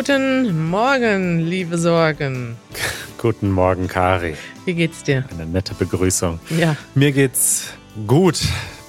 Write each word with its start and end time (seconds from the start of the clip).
Guten 0.00 0.70
Morgen, 0.70 1.40
liebe 1.40 1.76
Sorgen. 1.76 2.56
Guten 3.18 3.50
Morgen, 3.50 3.86
Kari. 3.86 4.34
Wie 4.64 4.72
geht's 4.72 5.02
dir? 5.02 5.26
Eine 5.30 5.44
nette 5.44 5.74
Begrüßung. 5.74 6.40
Ja. 6.58 6.74
Mir 6.94 7.12
geht's 7.12 7.74
gut. 8.06 8.40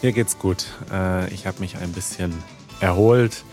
Mir 0.02 0.14
geht's 0.14 0.40
gut. 0.40 0.68
Äh, 0.90 1.30
ich 1.34 1.46
habe 1.46 1.60
mich 1.60 1.76
ein 1.76 1.92
bisschen 1.92 2.34
erholt 2.80 3.44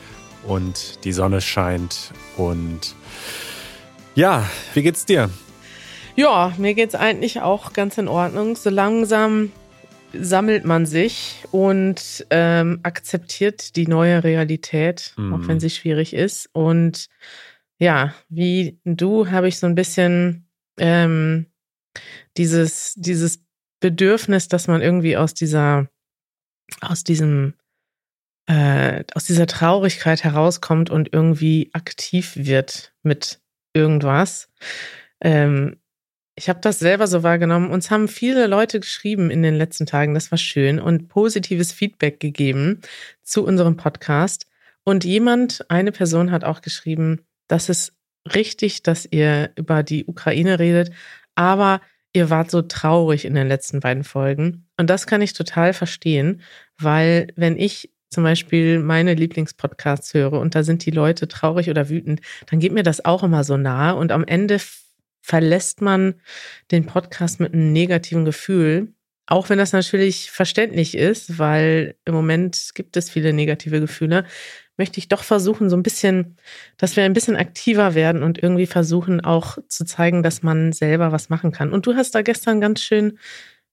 und 0.46 1.04
die 1.04 1.10
Sonne 1.10 1.40
scheint. 1.40 2.12
Und 2.36 2.94
ja, 4.14 4.48
wie 4.74 4.82
geht's 4.82 5.04
dir? 5.04 5.28
Ja, 6.14 6.52
mir 6.58 6.74
geht's 6.74 6.94
eigentlich 6.94 7.40
auch 7.40 7.72
ganz 7.72 7.98
in 7.98 8.06
Ordnung. 8.06 8.54
So 8.54 8.70
langsam 8.70 9.50
sammelt 10.14 10.64
man 10.64 10.86
sich 10.86 11.42
und 11.50 12.24
ähm, 12.30 12.78
akzeptiert 12.84 13.74
die 13.74 13.88
neue 13.88 14.22
Realität, 14.22 15.12
Mhm. 15.16 15.34
auch 15.34 15.48
wenn 15.48 15.58
sie 15.58 15.70
schwierig 15.70 16.14
ist. 16.14 16.48
Und 16.52 17.08
ja, 17.78 18.14
wie 18.28 18.80
du 18.84 19.30
habe 19.30 19.48
ich 19.48 19.58
so 19.58 19.66
ein 19.66 19.74
bisschen 19.74 20.48
ähm, 20.78 21.46
dieses, 22.36 22.94
dieses 22.96 23.44
Bedürfnis, 23.80 24.48
dass 24.48 24.66
man 24.66 24.82
irgendwie 24.82 25.16
aus 25.16 25.34
dieser, 25.34 25.88
aus 26.80 27.04
diesem, 27.04 27.54
äh, 28.46 29.04
aus 29.14 29.24
dieser 29.24 29.46
Traurigkeit 29.46 30.24
herauskommt 30.24 30.90
und 30.90 31.12
irgendwie 31.12 31.70
aktiv 31.72 32.32
wird 32.36 32.92
mit 33.02 33.40
irgendwas. 33.74 34.50
Ähm, 35.20 35.76
ich 36.34 36.48
habe 36.48 36.60
das 36.60 36.78
selber 36.78 37.08
so 37.08 37.22
wahrgenommen. 37.22 37.70
Uns 37.70 37.90
haben 37.90 38.06
viele 38.06 38.46
Leute 38.46 38.78
geschrieben 38.80 39.30
in 39.30 39.42
den 39.42 39.56
letzten 39.56 39.86
Tagen, 39.86 40.14
das 40.14 40.30
war 40.30 40.38
schön, 40.38 40.80
und 40.80 41.08
positives 41.08 41.72
Feedback 41.72 42.20
gegeben 42.20 42.80
zu 43.22 43.44
unserem 43.44 43.76
Podcast. 43.76 44.46
Und 44.84 45.04
jemand, 45.04 45.68
eine 45.68 45.92
Person 45.92 46.30
hat 46.30 46.44
auch 46.44 46.60
geschrieben, 46.62 47.26
das 47.48 47.68
ist 47.68 47.92
richtig, 48.32 48.82
dass 48.82 49.06
ihr 49.10 49.50
über 49.56 49.82
die 49.82 50.06
Ukraine 50.06 50.58
redet, 50.58 50.92
aber 51.34 51.80
ihr 52.12 52.30
wart 52.30 52.50
so 52.50 52.62
traurig 52.62 53.24
in 53.24 53.34
den 53.34 53.48
letzten 53.48 53.80
beiden 53.80 54.04
Folgen. 54.04 54.66
Und 54.76 54.90
das 54.90 55.06
kann 55.06 55.22
ich 55.22 55.32
total 55.32 55.72
verstehen, 55.72 56.42
weil 56.78 57.28
wenn 57.36 57.58
ich 57.58 57.90
zum 58.10 58.24
Beispiel 58.24 58.78
meine 58.78 59.14
Lieblingspodcasts 59.14 60.14
höre 60.14 60.32
und 60.32 60.54
da 60.54 60.62
sind 60.62 60.86
die 60.86 60.90
Leute 60.90 61.28
traurig 61.28 61.68
oder 61.68 61.88
wütend, 61.88 62.20
dann 62.46 62.58
geht 62.58 62.72
mir 62.72 62.82
das 62.82 63.04
auch 63.04 63.22
immer 63.22 63.44
so 63.44 63.56
nahe 63.56 63.96
und 63.96 64.12
am 64.12 64.24
Ende 64.24 64.58
verlässt 65.20 65.82
man 65.82 66.14
den 66.70 66.86
Podcast 66.86 67.38
mit 67.38 67.52
einem 67.52 67.72
negativen 67.72 68.24
Gefühl. 68.24 68.94
Auch 69.26 69.50
wenn 69.50 69.58
das 69.58 69.72
natürlich 69.72 70.30
verständlich 70.30 70.96
ist, 70.96 71.38
weil 71.38 71.96
im 72.06 72.14
Moment 72.14 72.70
gibt 72.74 72.96
es 72.96 73.10
viele 73.10 73.34
negative 73.34 73.80
Gefühle, 73.80 74.24
möchte 74.78 74.98
ich 74.98 75.08
doch 75.08 75.22
versuchen, 75.22 75.68
so 75.68 75.76
ein 75.76 75.82
bisschen, 75.82 76.36
dass 76.78 76.96
wir 76.96 77.04
ein 77.04 77.12
bisschen 77.12 77.36
aktiver 77.36 77.94
werden 77.94 78.22
und 78.22 78.42
irgendwie 78.42 78.66
versuchen 78.66 79.20
auch 79.20 79.58
zu 79.68 79.84
zeigen, 79.84 80.22
dass 80.22 80.42
man 80.42 80.72
selber 80.72 81.12
was 81.12 81.28
machen 81.28 81.52
kann. 81.52 81.72
Und 81.72 81.86
du 81.86 81.94
hast 81.94 82.14
da 82.14 82.22
gestern 82.22 82.60
ganz 82.60 82.80
schön 82.80 83.18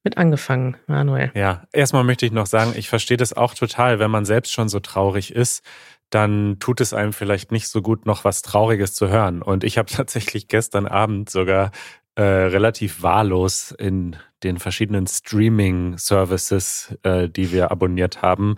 mit 0.03 0.17
angefangen, 0.17 0.78
Manuel. 0.88 1.31
Ja, 1.36 1.64
erstmal 1.72 2.03
möchte 2.03 2.25
ich 2.25 2.31
noch 2.31 2.45
sagen, 2.45 2.73
ich 2.75 2.89
verstehe 2.89 3.17
das 3.17 3.34
auch 3.34 3.53
total, 3.53 4.00
wenn 4.00 4.12
man 4.12 4.25
selbst 4.25 4.52
schon 4.52 4.70
so 4.70 4.80
traurig 4.80 5.34
ist, 5.34 5.64
dann 6.09 6.58
tut 6.59 6.81
es 6.81 6.94
einem 6.94 7.14
vielleicht 7.14 7.52
nicht 7.52 7.67
so 7.67 7.81
gut, 7.81 8.06
noch 8.06 8.23
was 8.23 8.42
Trauriges 8.42 8.94
zu 8.94 9.09
hören. 9.09 9.42
Und 9.42 9.64
ich 9.64 9.78
habe 9.78 9.92
tatsächlich 9.92 10.47
gestern 10.47 10.88
Abend 10.88 11.30
sogar 11.30 11.72
äh, 12.16 12.22
relativ 12.23 13.03
wahllos 13.03 13.72
in 13.78 14.16
den 14.44 14.58
verschiedenen 14.58 15.08
Streaming-Services, 15.08 16.97
äh, 17.03 17.28
die 17.28 17.51
wir 17.51 17.72
abonniert 17.72 18.22
haben, 18.22 18.56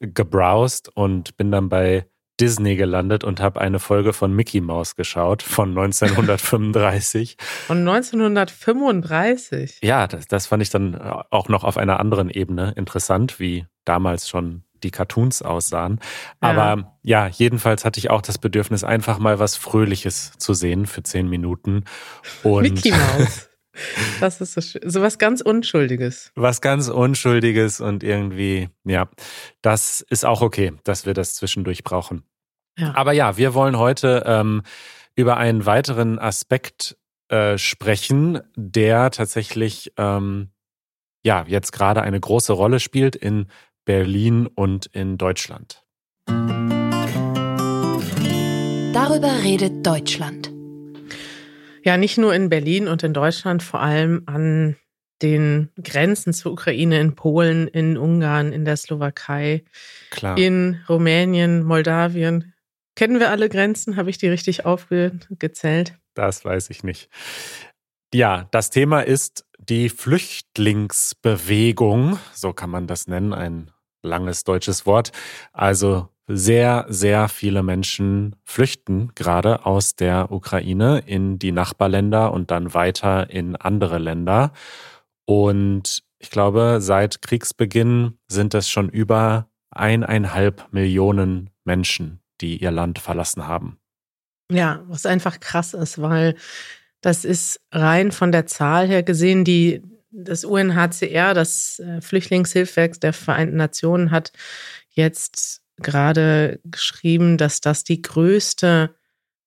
gebrowst 0.00 0.90
und 0.94 1.36
bin 1.36 1.50
dann 1.50 1.68
bei 1.68 2.06
Disney 2.40 2.74
gelandet 2.76 3.22
und 3.22 3.40
habe 3.40 3.60
eine 3.60 3.78
Folge 3.78 4.12
von 4.14 4.32
Mickey 4.34 4.60
Mouse 4.60 4.96
geschaut 4.96 5.42
von 5.42 5.70
1935. 5.78 7.36
Von 7.66 7.86
1935. 7.86 9.80
Ja, 9.82 10.06
das, 10.06 10.26
das 10.26 10.46
fand 10.46 10.62
ich 10.62 10.70
dann 10.70 10.98
auch 10.98 11.48
noch 11.48 11.64
auf 11.64 11.76
einer 11.76 12.00
anderen 12.00 12.30
Ebene 12.30 12.72
interessant, 12.76 13.38
wie 13.38 13.66
damals 13.84 14.28
schon 14.28 14.64
die 14.82 14.90
Cartoons 14.90 15.42
aussahen. 15.42 16.00
Aber 16.40 16.96
ja. 17.02 17.26
ja, 17.26 17.28
jedenfalls 17.28 17.84
hatte 17.84 18.00
ich 18.00 18.08
auch 18.08 18.22
das 18.22 18.38
Bedürfnis, 18.38 18.82
einfach 18.82 19.18
mal 19.18 19.38
was 19.38 19.56
Fröhliches 19.56 20.32
zu 20.38 20.54
sehen 20.54 20.86
für 20.86 21.02
zehn 21.02 21.28
Minuten. 21.28 21.84
Und 22.42 22.62
Mickey 22.62 22.92
Mouse. 22.92 23.49
Das 24.20 24.40
ist 24.40 24.54
so, 24.54 24.60
schön. 24.60 24.82
so 24.84 25.00
was 25.02 25.18
ganz 25.18 25.40
Unschuldiges. 25.40 26.32
Was 26.34 26.60
ganz 26.60 26.88
Unschuldiges 26.88 27.80
und 27.80 28.02
irgendwie, 28.02 28.68
ja, 28.84 29.08
das 29.62 30.00
ist 30.00 30.24
auch 30.24 30.42
okay, 30.42 30.72
dass 30.84 31.06
wir 31.06 31.14
das 31.14 31.34
zwischendurch 31.34 31.84
brauchen. 31.84 32.24
Ja. 32.78 32.94
Aber 32.94 33.12
ja, 33.12 33.36
wir 33.36 33.54
wollen 33.54 33.78
heute 33.78 34.24
ähm, 34.26 34.62
über 35.14 35.36
einen 35.36 35.66
weiteren 35.66 36.18
Aspekt 36.18 36.96
äh, 37.28 37.58
sprechen, 37.58 38.40
der 38.56 39.10
tatsächlich 39.10 39.92
ähm, 39.96 40.50
ja 41.24 41.44
jetzt 41.46 41.72
gerade 41.72 42.02
eine 42.02 42.18
große 42.18 42.52
Rolle 42.52 42.80
spielt 42.80 43.16
in 43.16 43.46
Berlin 43.84 44.46
und 44.46 44.86
in 44.86 45.18
Deutschland. 45.18 45.84
Darüber 48.92 49.42
redet 49.42 49.86
Deutschland. 49.86 50.59
Ja, 51.84 51.96
nicht 51.96 52.18
nur 52.18 52.34
in 52.34 52.48
Berlin 52.48 52.88
und 52.88 53.02
in 53.02 53.14
Deutschland, 53.14 53.62
vor 53.62 53.80
allem 53.80 54.22
an 54.26 54.76
den 55.22 55.70
Grenzen 55.82 56.32
zur 56.32 56.52
Ukraine 56.52 57.00
in 57.00 57.14
Polen, 57.14 57.68
in 57.68 57.96
Ungarn, 57.98 58.52
in 58.52 58.64
der 58.64 58.76
Slowakei, 58.76 59.64
Klar. 60.10 60.36
in 60.38 60.80
Rumänien, 60.88 61.62
Moldawien. 61.62 62.54
Kennen 62.96 63.20
wir 63.20 63.30
alle 63.30 63.48
Grenzen? 63.48 63.96
Habe 63.96 64.10
ich 64.10 64.18
die 64.18 64.28
richtig 64.28 64.66
aufgezählt? 64.66 65.96
Das 66.14 66.44
weiß 66.44 66.70
ich 66.70 66.82
nicht. 66.84 67.08
Ja, 68.12 68.48
das 68.50 68.70
Thema 68.70 69.02
ist 69.02 69.46
die 69.58 69.88
Flüchtlingsbewegung, 69.88 72.18
so 72.32 72.52
kann 72.52 72.70
man 72.70 72.88
das 72.88 73.06
nennen, 73.06 73.32
ein 73.32 73.70
langes 74.02 74.42
deutsches 74.44 74.86
Wort. 74.86 75.12
Also 75.52 76.08
sehr, 76.32 76.86
sehr 76.88 77.28
viele 77.28 77.62
Menschen 77.62 78.36
flüchten 78.44 79.12
gerade 79.14 79.66
aus 79.66 79.96
der 79.96 80.30
Ukraine 80.30 81.02
in 81.06 81.38
die 81.38 81.52
Nachbarländer 81.52 82.32
und 82.32 82.50
dann 82.50 82.72
weiter 82.72 83.30
in 83.30 83.56
andere 83.56 83.98
Länder. 83.98 84.52
Und 85.24 86.02
ich 86.18 86.30
glaube, 86.30 86.78
seit 86.80 87.22
Kriegsbeginn 87.22 88.18
sind 88.28 88.54
es 88.54 88.68
schon 88.68 88.88
über 88.88 89.48
eineinhalb 89.70 90.72
Millionen 90.72 91.50
Menschen, 91.64 92.20
die 92.40 92.58
ihr 92.58 92.70
Land 92.70 92.98
verlassen 92.98 93.46
haben. 93.46 93.78
Ja, 94.50 94.82
was 94.86 95.06
einfach 95.06 95.40
krass 95.40 95.74
ist, 95.74 96.00
weil 96.00 96.36
das 97.00 97.24
ist 97.24 97.60
rein 97.72 98.12
von 98.12 98.32
der 98.32 98.46
Zahl 98.46 98.86
her 98.86 99.02
gesehen, 99.02 99.44
die 99.44 99.82
das 100.10 100.44
UNHCR, 100.44 101.34
das 101.34 101.78
äh, 101.78 102.00
Flüchtlingshilfswerk 102.00 103.00
der 103.00 103.12
Vereinten 103.12 103.56
Nationen, 103.56 104.10
hat 104.10 104.32
jetzt 104.90 105.59
gerade 105.82 106.60
geschrieben, 106.64 107.36
dass 107.36 107.60
das 107.60 107.84
die 107.84 108.02
größte, 108.02 108.94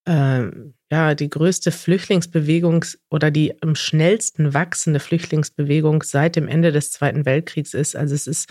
äh, 0.06 0.44
ja, 0.92 1.16
die 1.16 1.30
größte 1.30 1.72
Flüchtlingsbewegung 1.72 2.86
oder 3.10 3.32
die 3.32 3.62
am 3.62 3.76
schnellsten 3.76 4.54
wachsende 4.54 5.00
Flüchtlingsbewegung 5.00 6.04
seit 6.04 6.36
dem 6.36 6.48
Ende 6.48 6.72
des 6.72 6.92
Zweiten 6.92 7.26
Weltkriegs 7.26 7.74
ist. 7.74 7.96
Also 7.96 8.16
es 8.16 8.28
ist 8.28 8.50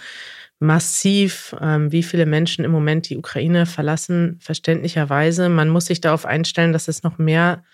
massiv, 0.62 1.54
ähm, 1.60 1.92
wie 1.92 2.02
viele 2.02 2.24
Menschen 2.24 2.64
im 2.64 2.70
Moment 2.70 3.08
die 3.10 3.18
Ukraine 3.18 3.66
verlassen, 3.66 4.38
verständlicherweise. 4.40 5.48
Man 5.48 5.68
muss 5.68 5.86
sich 5.86 6.00
darauf 6.00 6.24
einstellen, 6.24 6.72
dass 6.72 6.88
es 6.88 7.02
noch 7.02 7.18
mehr 7.18 7.64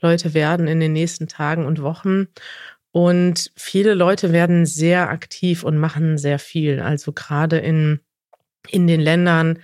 Leute 0.00 0.34
werden 0.34 0.66
in 0.66 0.80
den 0.80 0.92
nächsten 0.94 1.28
Tagen 1.28 1.66
und 1.66 1.82
Wochen. 1.82 2.26
Und 2.90 3.52
viele 3.54 3.94
Leute 3.94 4.32
werden 4.32 4.66
sehr 4.66 5.10
aktiv 5.10 5.62
und 5.62 5.76
machen 5.76 6.18
sehr 6.18 6.38
viel. 6.38 6.80
Also 6.80 7.12
gerade 7.12 7.58
in, 7.58 8.00
in 8.70 8.86
den 8.86 9.00
Ländern, 9.00 9.58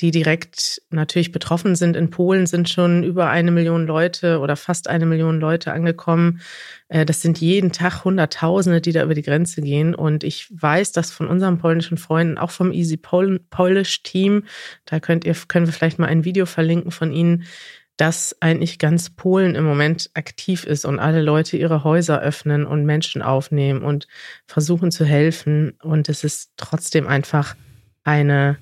die 0.00 0.10
direkt 0.10 0.80
natürlich 0.90 1.30
betroffen 1.30 1.76
sind. 1.76 1.94
In 1.94 2.08
Polen 2.08 2.46
sind 2.46 2.70
schon 2.70 3.02
über 3.02 3.28
eine 3.28 3.50
Million 3.50 3.86
Leute 3.86 4.38
oder 4.38 4.56
fast 4.56 4.88
eine 4.88 5.04
Million 5.04 5.40
Leute 5.40 5.72
angekommen. 5.72 6.40
Äh, 6.88 7.04
Das 7.04 7.20
sind 7.20 7.38
jeden 7.38 7.70
Tag 7.70 8.04
Hunderttausende, 8.04 8.80
die 8.80 8.92
da 8.92 9.02
über 9.02 9.14
die 9.14 9.22
Grenze 9.22 9.60
gehen. 9.60 9.94
Und 9.94 10.24
ich 10.24 10.48
weiß, 10.50 10.92
dass 10.92 11.10
von 11.12 11.28
unseren 11.28 11.58
polnischen 11.58 11.98
Freunden, 11.98 12.38
auch 12.38 12.50
vom 12.50 12.72
Easy 12.72 12.96
Pol 12.96 13.40
Polish 13.50 14.02
Team, 14.02 14.44
da 14.86 15.00
könnt 15.00 15.24
ihr, 15.26 15.34
können 15.48 15.66
wir 15.66 15.72
vielleicht 15.74 15.98
mal 15.98 16.06
ein 16.06 16.24
Video 16.24 16.46
verlinken 16.46 16.92
von 16.92 17.12
ihnen, 17.12 17.44
dass 17.98 18.34
eigentlich 18.40 18.78
ganz 18.78 19.10
Polen 19.10 19.54
im 19.54 19.64
Moment 19.64 20.08
aktiv 20.14 20.64
ist 20.64 20.86
und 20.86 20.98
alle 20.98 21.20
Leute 21.20 21.58
ihre 21.58 21.84
Häuser 21.84 22.22
öffnen 22.22 22.64
und 22.64 22.86
Menschen 22.86 23.20
aufnehmen 23.20 23.82
und 23.82 24.06
versuchen 24.46 24.90
zu 24.90 25.04
helfen. 25.04 25.72
Und 25.82 26.08
es 26.08 26.24
ist 26.24 26.52
trotzdem 26.56 27.06
einfach 27.06 27.54
eine, 28.04 28.58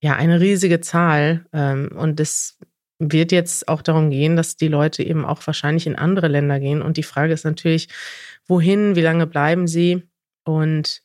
ja, 0.00 0.14
eine 0.14 0.40
riesige 0.40 0.80
Zahl. 0.80 1.46
Ähm, 1.52 1.90
Und 1.96 2.20
es 2.20 2.58
wird 2.98 3.32
jetzt 3.32 3.68
auch 3.68 3.82
darum 3.82 4.10
gehen, 4.10 4.36
dass 4.36 4.56
die 4.56 4.68
Leute 4.68 5.02
eben 5.02 5.24
auch 5.24 5.46
wahrscheinlich 5.46 5.86
in 5.86 5.96
andere 5.96 6.28
Länder 6.28 6.60
gehen. 6.60 6.82
Und 6.82 6.96
die 6.96 7.02
Frage 7.02 7.32
ist 7.32 7.44
natürlich, 7.44 7.88
wohin, 8.46 8.96
wie 8.96 9.02
lange 9.02 9.26
bleiben 9.26 9.66
sie? 9.66 10.02
Und 10.44 11.02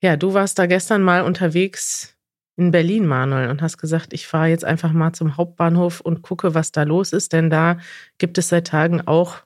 ja, 0.00 0.16
du 0.16 0.34
warst 0.34 0.58
da 0.58 0.66
gestern 0.66 1.02
mal 1.02 1.22
unterwegs 1.22 2.14
in 2.56 2.70
Berlin, 2.70 3.06
Manuel, 3.06 3.50
und 3.50 3.62
hast 3.62 3.78
gesagt, 3.78 4.12
ich 4.12 4.28
fahre 4.28 4.48
jetzt 4.48 4.64
einfach 4.64 4.92
mal 4.92 5.12
zum 5.12 5.36
Hauptbahnhof 5.36 6.00
und 6.00 6.22
gucke, 6.22 6.54
was 6.54 6.70
da 6.70 6.84
los 6.84 7.12
ist, 7.12 7.32
denn 7.32 7.50
da 7.50 7.78
gibt 8.18 8.38
es 8.38 8.50
seit 8.50 8.68
Tagen 8.68 9.00
auch 9.00 9.38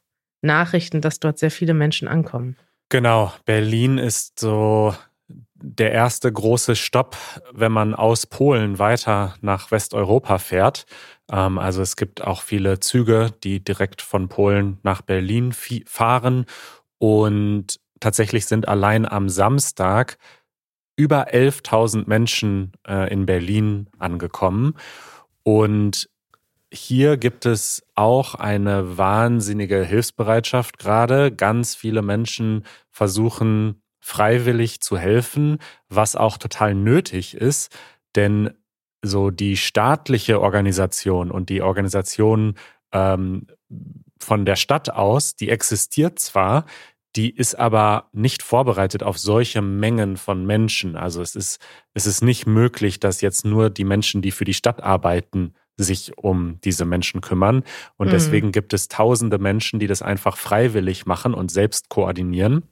Nachrichten, 0.42 1.00
dass 1.00 1.20
dort 1.20 1.38
sehr 1.38 1.50
viele 1.50 1.74
Menschen 1.74 2.06
ankommen. 2.06 2.56
Genau, 2.90 3.32
Berlin 3.44 3.98
ist 3.98 4.38
so 4.40 4.94
der 5.60 5.92
erste 5.92 6.32
große 6.32 6.76
Stopp, 6.76 7.16
wenn 7.52 7.72
man 7.72 7.94
aus 7.94 8.26
Polen 8.26 8.78
weiter 8.78 9.34
nach 9.40 9.70
Westeuropa 9.70 10.38
fährt. 10.38 10.86
Ähm, 11.30 11.58
also 11.58 11.82
es 11.82 11.96
gibt 11.96 12.22
auch 12.22 12.42
viele 12.42 12.80
Züge, 12.80 13.32
die 13.42 13.62
direkt 13.62 14.02
von 14.02 14.28
Polen 14.28 14.78
nach 14.82 15.02
Berlin 15.02 15.52
fahren. 15.86 16.46
Und 16.98 17.80
tatsächlich 18.00 18.46
sind 18.46 18.68
allein 18.68 19.06
am 19.06 19.28
Samstag 19.28 20.18
über 20.96 21.28
11.000 21.28 22.04
Menschen 22.08 22.72
äh, 22.86 23.12
in 23.12 23.26
Berlin 23.26 23.88
angekommen. 23.98 24.74
Und 25.42 26.08
hier 26.72 27.16
gibt 27.16 27.46
es 27.46 27.82
auch 27.94 28.34
eine 28.34 28.98
wahnsinnige 28.98 29.84
Hilfsbereitschaft 29.84 30.78
gerade. 30.78 31.32
Ganz 31.32 31.74
viele 31.74 32.02
Menschen 32.02 32.64
versuchen 32.90 33.80
freiwillig 34.08 34.80
zu 34.80 34.96
helfen, 34.96 35.58
was 35.90 36.16
auch 36.16 36.38
total 36.38 36.74
nötig 36.74 37.34
ist, 37.34 37.76
denn 38.16 38.50
so 39.02 39.30
die 39.30 39.56
staatliche 39.56 40.40
Organisation 40.40 41.30
und 41.30 41.50
die 41.50 41.60
Organisation 41.60 42.54
ähm, 42.92 43.46
von 44.18 44.46
der 44.46 44.56
Stadt 44.56 44.90
aus, 44.90 45.36
die 45.36 45.50
existiert 45.50 46.18
zwar, 46.18 46.64
die 47.16 47.30
ist 47.30 47.58
aber 47.58 48.08
nicht 48.12 48.42
vorbereitet 48.42 49.02
auf 49.02 49.18
solche 49.18 49.60
Mengen 49.60 50.16
von 50.16 50.46
Menschen. 50.46 50.96
Also 50.96 51.20
es 51.20 51.36
ist, 51.36 51.60
es 51.92 52.06
ist 52.06 52.22
nicht 52.22 52.46
möglich, 52.46 53.00
dass 53.00 53.20
jetzt 53.20 53.44
nur 53.44 53.68
die 53.68 53.84
Menschen, 53.84 54.22
die 54.22 54.30
für 54.30 54.44
die 54.44 54.54
Stadt 54.54 54.82
arbeiten, 54.82 55.52
sich 55.76 56.16
um 56.16 56.60
diese 56.64 56.86
Menschen 56.86 57.20
kümmern. 57.20 57.62
Und 57.96 58.08
mhm. 58.08 58.12
deswegen 58.12 58.52
gibt 58.52 58.72
es 58.72 58.88
tausende 58.88 59.38
Menschen, 59.38 59.78
die 59.78 59.86
das 59.86 60.00
einfach 60.00 60.36
freiwillig 60.38 61.04
machen 61.04 61.34
und 61.34 61.50
selbst 61.50 61.88
koordinieren. 61.88 62.62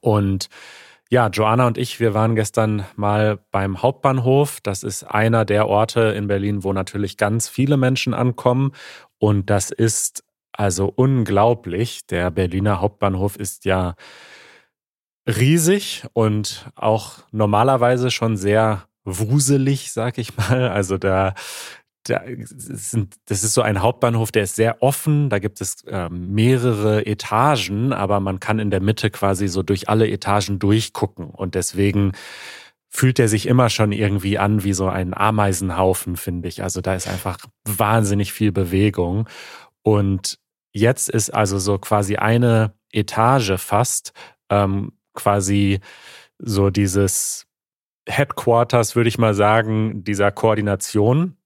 Und 0.00 0.48
ja, 1.10 1.28
Joanna 1.28 1.66
und 1.66 1.78
ich, 1.78 2.00
wir 2.00 2.12
waren 2.12 2.34
gestern 2.34 2.84
mal 2.96 3.38
beim 3.50 3.82
Hauptbahnhof. 3.82 4.60
Das 4.62 4.82
ist 4.82 5.04
einer 5.04 5.44
der 5.44 5.66
Orte 5.66 6.00
in 6.00 6.26
Berlin, 6.26 6.64
wo 6.64 6.72
natürlich 6.72 7.16
ganz 7.16 7.48
viele 7.48 7.76
Menschen 7.76 8.12
ankommen. 8.12 8.72
Und 9.18 9.48
das 9.48 9.70
ist 9.70 10.22
also 10.52 10.92
unglaublich. 10.94 12.06
Der 12.06 12.30
Berliner 12.30 12.80
Hauptbahnhof 12.80 13.36
ist 13.36 13.64
ja 13.64 13.94
riesig 15.26 16.04
und 16.12 16.70
auch 16.74 17.20
normalerweise 17.30 18.10
schon 18.10 18.36
sehr 18.36 18.84
wuselig, 19.04 19.92
sag 19.92 20.18
ich 20.18 20.36
mal. 20.36 20.68
Also 20.68 20.98
da 20.98 21.34
das 22.08 23.44
ist 23.44 23.54
so 23.54 23.62
ein 23.62 23.82
Hauptbahnhof, 23.82 24.32
der 24.32 24.44
ist 24.44 24.56
sehr 24.56 24.82
offen. 24.82 25.30
Da 25.30 25.38
gibt 25.38 25.60
es 25.60 25.82
äh, 25.84 26.08
mehrere 26.08 27.06
Etagen, 27.06 27.92
aber 27.92 28.20
man 28.20 28.40
kann 28.40 28.58
in 28.58 28.70
der 28.70 28.80
Mitte 28.80 29.10
quasi 29.10 29.48
so 29.48 29.62
durch 29.62 29.88
alle 29.88 30.08
Etagen 30.08 30.58
durchgucken. 30.58 31.30
Und 31.30 31.54
deswegen 31.54 32.12
fühlt 32.88 33.18
er 33.18 33.28
sich 33.28 33.46
immer 33.46 33.68
schon 33.68 33.92
irgendwie 33.92 34.38
an 34.38 34.64
wie 34.64 34.72
so 34.72 34.88
ein 34.88 35.14
Ameisenhaufen, 35.14 36.16
finde 36.16 36.48
ich. 36.48 36.62
Also 36.62 36.80
da 36.80 36.94
ist 36.94 37.06
einfach 37.06 37.38
wahnsinnig 37.64 38.32
viel 38.32 38.52
Bewegung. 38.52 39.28
Und 39.82 40.38
jetzt 40.72 41.08
ist 41.08 41.30
also 41.30 41.58
so 41.58 41.78
quasi 41.78 42.16
eine 42.16 42.74
Etage 42.92 43.52
fast 43.58 44.12
ähm, 44.50 44.92
quasi 45.14 45.80
so 46.38 46.70
dieses 46.70 47.46
Headquarters, 48.08 48.96
würde 48.96 49.08
ich 49.08 49.18
mal 49.18 49.34
sagen, 49.34 50.02
dieser 50.04 50.32
Koordination. 50.32 51.37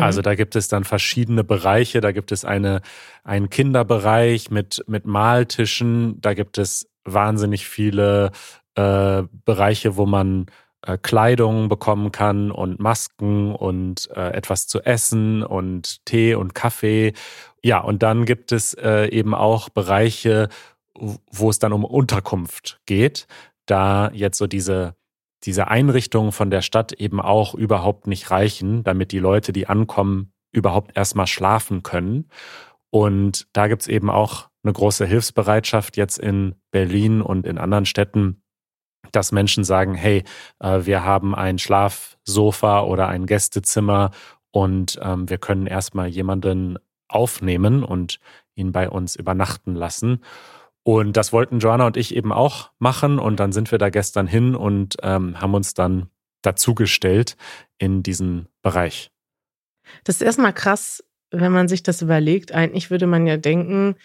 Also 0.00 0.22
da 0.22 0.34
gibt 0.34 0.54
es 0.56 0.68
dann 0.68 0.84
verschiedene 0.84 1.42
Bereiche. 1.42 2.00
Da 2.00 2.12
gibt 2.12 2.30
es 2.32 2.44
eine, 2.44 2.80
einen 3.24 3.50
Kinderbereich 3.50 4.50
mit, 4.50 4.84
mit 4.86 5.04
Maltischen. 5.04 6.20
Da 6.20 6.34
gibt 6.34 6.58
es 6.58 6.88
wahnsinnig 7.04 7.66
viele 7.66 8.30
äh, 8.76 9.24
Bereiche, 9.44 9.96
wo 9.96 10.06
man 10.06 10.46
äh, 10.82 10.98
Kleidung 10.98 11.68
bekommen 11.68 12.12
kann 12.12 12.50
und 12.50 12.78
Masken 12.78 13.54
und 13.54 14.08
äh, 14.14 14.30
etwas 14.30 14.66
zu 14.66 14.80
essen 14.82 15.42
und 15.42 16.04
Tee 16.04 16.34
und 16.34 16.54
Kaffee. 16.54 17.12
Ja, 17.62 17.80
und 17.80 18.02
dann 18.02 18.26
gibt 18.26 18.52
es 18.52 18.74
äh, 18.74 19.08
eben 19.08 19.34
auch 19.34 19.70
Bereiche, 19.70 20.48
wo 20.94 21.50
es 21.50 21.58
dann 21.58 21.72
um 21.72 21.84
Unterkunft 21.84 22.80
geht, 22.86 23.26
da 23.66 24.10
jetzt 24.12 24.38
so 24.38 24.46
diese 24.46 24.94
diese 25.46 25.68
Einrichtungen 25.68 26.32
von 26.32 26.50
der 26.50 26.62
Stadt 26.62 26.92
eben 26.92 27.20
auch 27.20 27.54
überhaupt 27.54 28.06
nicht 28.06 28.30
reichen, 28.30 28.84
damit 28.84 29.12
die 29.12 29.18
Leute, 29.18 29.52
die 29.52 29.66
ankommen, 29.66 30.32
überhaupt 30.52 30.96
erstmal 30.96 31.26
schlafen 31.26 31.82
können. 31.82 32.28
Und 32.90 33.46
da 33.52 33.66
gibt's 33.66 33.88
eben 33.88 34.10
auch 34.10 34.48
eine 34.62 34.72
große 34.72 35.04
Hilfsbereitschaft 35.04 35.96
jetzt 35.96 36.18
in 36.18 36.54
Berlin 36.70 37.20
und 37.20 37.46
in 37.46 37.58
anderen 37.58 37.86
Städten, 37.86 38.42
dass 39.12 39.32
Menschen 39.32 39.64
sagen, 39.64 39.94
hey, 39.94 40.24
äh, 40.60 40.80
wir 40.84 41.04
haben 41.04 41.34
ein 41.34 41.58
Schlafsofa 41.58 42.82
oder 42.82 43.08
ein 43.08 43.26
Gästezimmer 43.26 44.10
und 44.50 44.98
ähm, 45.02 45.28
wir 45.28 45.38
können 45.38 45.66
erstmal 45.66 46.08
jemanden 46.08 46.78
aufnehmen 47.08 47.84
und 47.84 48.20
ihn 48.54 48.72
bei 48.72 48.88
uns 48.88 49.16
übernachten 49.16 49.74
lassen. 49.74 50.20
Und 50.84 51.16
das 51.16 51.32
wollten 51.32 51.58
Joanna 51.58 51.86
und 51.86 51.96
ich 51.96 52.14
eben 52.14 52.32
auch 52.32 52.70
machen. 52.78 53.18
Und 53.18 53.40
dann 53.40 53.52
sind 53.52 53.72
wir 53.72 53.78
da 53.78 53.88
gestern 53.88 54.26
hin 54.26 54.54
und 54.54 54.96
ähm, 55.02 55.40
haben 55.40 55.54
uns 55.54 55.74
dann 55.74 56.10
dazugestellt 56.42 57.36
in 57.78 58.02
diesen 58.02 58.48
Bereich. 58.62 59.10
Das 60.04 60.16
ist 60.16 60.22
erstmal 60.22 60.52
krass, 60.52 61.02
wenn 61.30 61.52
man 61.52 61.68
sich 61.68 61.82
das 61.82 62.02
überlegt. 62.02 62.52
Eigentlich 62.52 62.90
würde 62.90 63.06
man 63.06 63.26
ja 63.26 63.38
denken, 63.38 63.96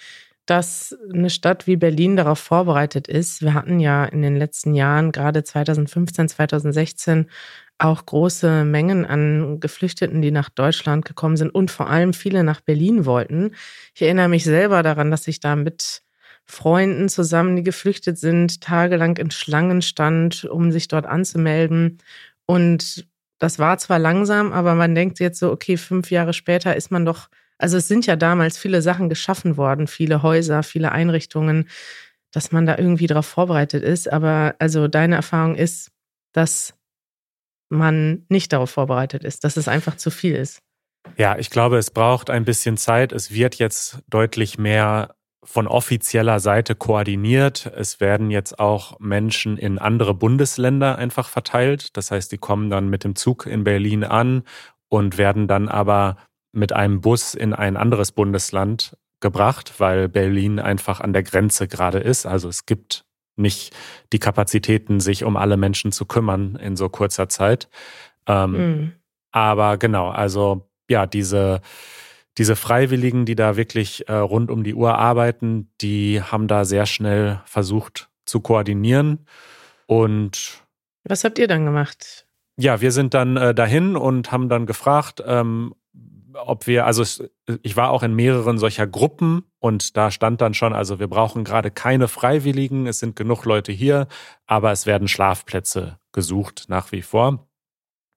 dass 0.45 0.97
eine 1.13 1.29
Stadt 1.29 1.67
wie 1.67 1.75
Berlin 1.75 2.15
darauf 2.15 2.39
vorbereitet 2.39 3.07
ist. 3.07 3.41
Wir 3.41 3.53
hatten 3.53 3.79
ja 3.79 4.05
in 4.05 4.21
den 4.21 4.35
letzten 4.35 4.73
Jahren, 4.73 5.11
gerade 5.11 5.43
2015, 5.43 6.29
2016, 6.29 7.29
auch 7.77 8.05
große 8.05 8.65
Mengen 8.65 9.05
an 9.05 9.59
Geflüchteten, 9.59 10.21
die 10.21 10.31
nach 10.31 10.49
Deutschland 10.49 11.05
gekommen 11.05 11.37
sind 11.37 11.53
und 11.53 11.71
vor 11.71 11.89
allem 11.89 12.13
viele 12.13 12.43
nach 12.43 12.61
Berlin 12.61 13.05
wollten. 13.05 13.51
Ich 13.93 14.01
erinnere 14.01 14.27
mich 14.27 14.43
selber 14.43 14.81
daran, 14.81 15.11
dass 15.11 15.27
ich 15.27 15.39
da 15.39 15.55
mit 15.55 16.01
Freunden 16.49 17.09
zusammen, 17.09 17.55
die 17.55 17.61
geflüchtet 17.61 18.17
sind, 18.17 18.59
tagelang 18.59 19.17
in 19.17 19.29
Schlangen 19.29 19.83
stand, 19.83 20.45
um 20.45 20.71
sich 20.71 20.87
dort 20.87 21.05
anzumelden. 21.05 21.99
Und 22.47 23.07
das 23.37 23.59
war 23.59 23.77
zwar 23.77 23.99
langsam, 23.99 24.51
aber 24.51 24.73
man 24.73 24.95
denkt 24.95 25.19
jetzt 25.19 25.37
so, 25.37 25.51
okay, 25.51 25.77
fünf 25.77 26.09
Jahre 26.09 26.33
später 26.33 26.75
ist 26.75 26.89
man 26.89 27.05
doch, 27.05 27.29
also 27.59 27.77
es 27.77 27.87
sind 27.87 28.07
ja 28.07 28.15
damals 28.15 28.57
viele 28.57 28.81
Sachen 28.81 29.09
geschaffen 29.09 29.57
worden, 29.57 29.85
viele 29.85 30.23
Häuser, 30.23 30.63
viele 30.63 30.91
Einrichtungen, 30.91 31.69
dass 32.31 32.51
man 32.51 32.65
da 32.65 32.79
irgendwie 32.79 33.05
darauf 33.05 33.27
vorbereitet 33.27 33.83
ist. 33.83 34.11
Aber 34.11 34.55
also 34.57 34.87
deine 34.87 35.17
Erfahrung 35.17 35.53
ist, 35.53 35.91
dass 36.33 36.73
man 37.69 38.25
nicht 38.27 38.53
darauf 38.53 38.71
vorbereitet 38.71 39.23
ist, 39.23 39.43
dass 39.43 39.55
es 39.55 39.67
einfach 39.67 39.97
zu 39.97 40.09
viel 40.09 40.35
ist. 40.35 40.63
Ja, 41.15 41.37
ich 41.37 41.51
glaube, 41.51 41.77
es 41.77 41.91
braucht 41.91 42.31
ein 42.31 42.43
bisschen 42.43 42.75
Zeit. 42.75 43.11
Es 43.11 43.31
wird 43.31 43.55
jetzt 43.55 43.99
deutlich 44.07 44.57
mehr 44.57 45.15
von 45.49 45.67
offizieller 45.67 46.39
Seite 46.39 46.75
koordiniert. 46.75 47.71
Es 47.75 47.99
werden 47.99 48.29
jetzt 48.29 48.59
auch 48.59 48.99
Menschen 48.99 49.57
in 49.57 49.79
andere 49.79 50.13
Bundesländer 50.13 50.99
einfach 50.99 51.27
verteilt. 51.27 51.97
Das 51.97 52.11
heißt, 52.11 52.31
die 52.31 52.37
kommen 52.37 52.69
dann 52.69 52.87
mit 52.87 53.03
dem 53.03 53.15
Zug 53.15 53.47
in 53.47 53.63
Berlin 53.63 54.03
an 54.03 54.43
und 54.89 55.17
werden 55.17 55.47
dann 55.47 55.67
aber 55.67 56.17
mit 56.51 56.71
einem 56.73 57.01
Bus 57.01 57.33
in 57.33 57.55
ein 57.55 57.77
anderes 57.77 58.11
Bundesland 58.11 58.95
gebracht, 59.21 59.73
weil 59.79 60.07
Berlin 60.07 60.59
einfach 60.59 61.01
an 61.01 61.13
der 61.13 61.23
Grenze 61.23 61.67
gerade 61.67 61.97
ist. 61.97 62.27
Also 62.27 62.47
es 62.47 62.67
gibt 62.67 63.05
nicht 63.35 63.75
die 64.13 64.19
Kapazitäten, 64.19 64.99
sich 64.99 65.23
um 65.23 65.35
alle 65.35 65.57
Menschen 65.57 65.91
zu 65.91 66.05
kümmern 66.05 66.57
in 66.57 66.75
so 66.75 66.89
kurzer 66.89 67.27
Zeit. 67.27 67.69
Ähm, 68.27 68.51
mhm. 68.51 68.91
Aber 69.31 69.77
genau, 69.77 70.09
also 70.09 70.69
ja, 70.87 71.07
diese 71.07 71.61
diese 72.39 72.55
Freiwilligen, 72.55 73.25
die 73.25 73.35
da 73.35 73.57
wirklich 73.57 74.07
äh, 74.07 74.13
rund 74.13 74.49
um 74.49 74.63
die 74.63 74.73
Uhr 74.73 74.97
arbeiten, 74.97 75.69
die 75.81 76.23
haben 76.23 76.47
da 76.47 76.63
sehr 76.63 76.85
schnell 76.85 77.41
versucht 77.45 78.09
zu 78.25 78.39
koordinieren. 78.39 79.25
Und 79.87 80.63
was 81.03 81.25
habt 81.25 81.37
ihr 81.37 81.47
dann 81.47 81.65
gemacht? 81.65 82.25
Ja, 82.57 82.79
wir 82.79 82.91
sind 82.91 83.13
dann 83.13 83.35
äh, 83.35 83.53
dahin 83.53 83.97
und 83.97 84.31
haben 84.31 84.47
dann 84.47 84.65
gefragt, 84.65 85.21
ähm, 85.25 85.75
ob 86.33 86.65
wir, 86.65 86.85
also 86.85 87.25
ich 87.61 87.75
war 87.75 87.89
auch 87.89 88.03
in 88.03 88.15
mehreren 88.15 88.57
solcher 88.57 88.87
Gruppen 88.87 89.43
und 89.59 89.97
da 89.97 90.09
stand 90.09 90.39
dann 90.39 90.53
schon, 90.53 90.73
also 90.73 90.99
wir 90.99 91.07
brauchen 91.07 91.43
gerade 91.43 91.71
keine 91.71 92.07
Freiwilligen, 92.07 92.87
es 92.87 92.99
sind 92.99 93.15
genug 93.15 93.43
Leute 93.45 93.73
hier, 93.73 94.07
aber 94.45 94.71
es 94.71 94.85
werden 94.85 95.07
Schlafplätze 95.09 95.99
gesucht 96.13 96.65
nach 96.69 96.91
wie 96.93 97.01
vor. 97.01 97.49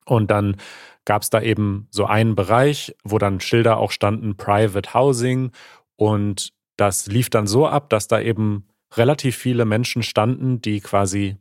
Und 0.04 0.30
dann 0.30 0.56
gab 1.04 1.22
es 1.22 1.30
da 1.30 1.40
eben 1.40 1.88
so 1.90 2.06
einen 2.06 2.34
Bereich, 2.34 2.94
wo 3.04 3.18
dann 3.18 3.40
Schilder 3.40 3.78
auch 3.78 3.90
standen, 3.90 4.36
Private 4.36 4.94
Housing. 4.94 5.50
Und 5.96 6.52
das 6.76 7.06
lief 7.06 7.30
dann 7.30 7.46
so 7.46 7.66
ab, 7.66 7.90
dass 7.90 8.08
da 8.08 8.20
eben 8.20 8.68
relativ 8.96 9.36
viele 9.36 9.64
Menschen 9.64 10.02
standen, 10.02 10.60
die 10.60 10.80
quasi 10.80 11.36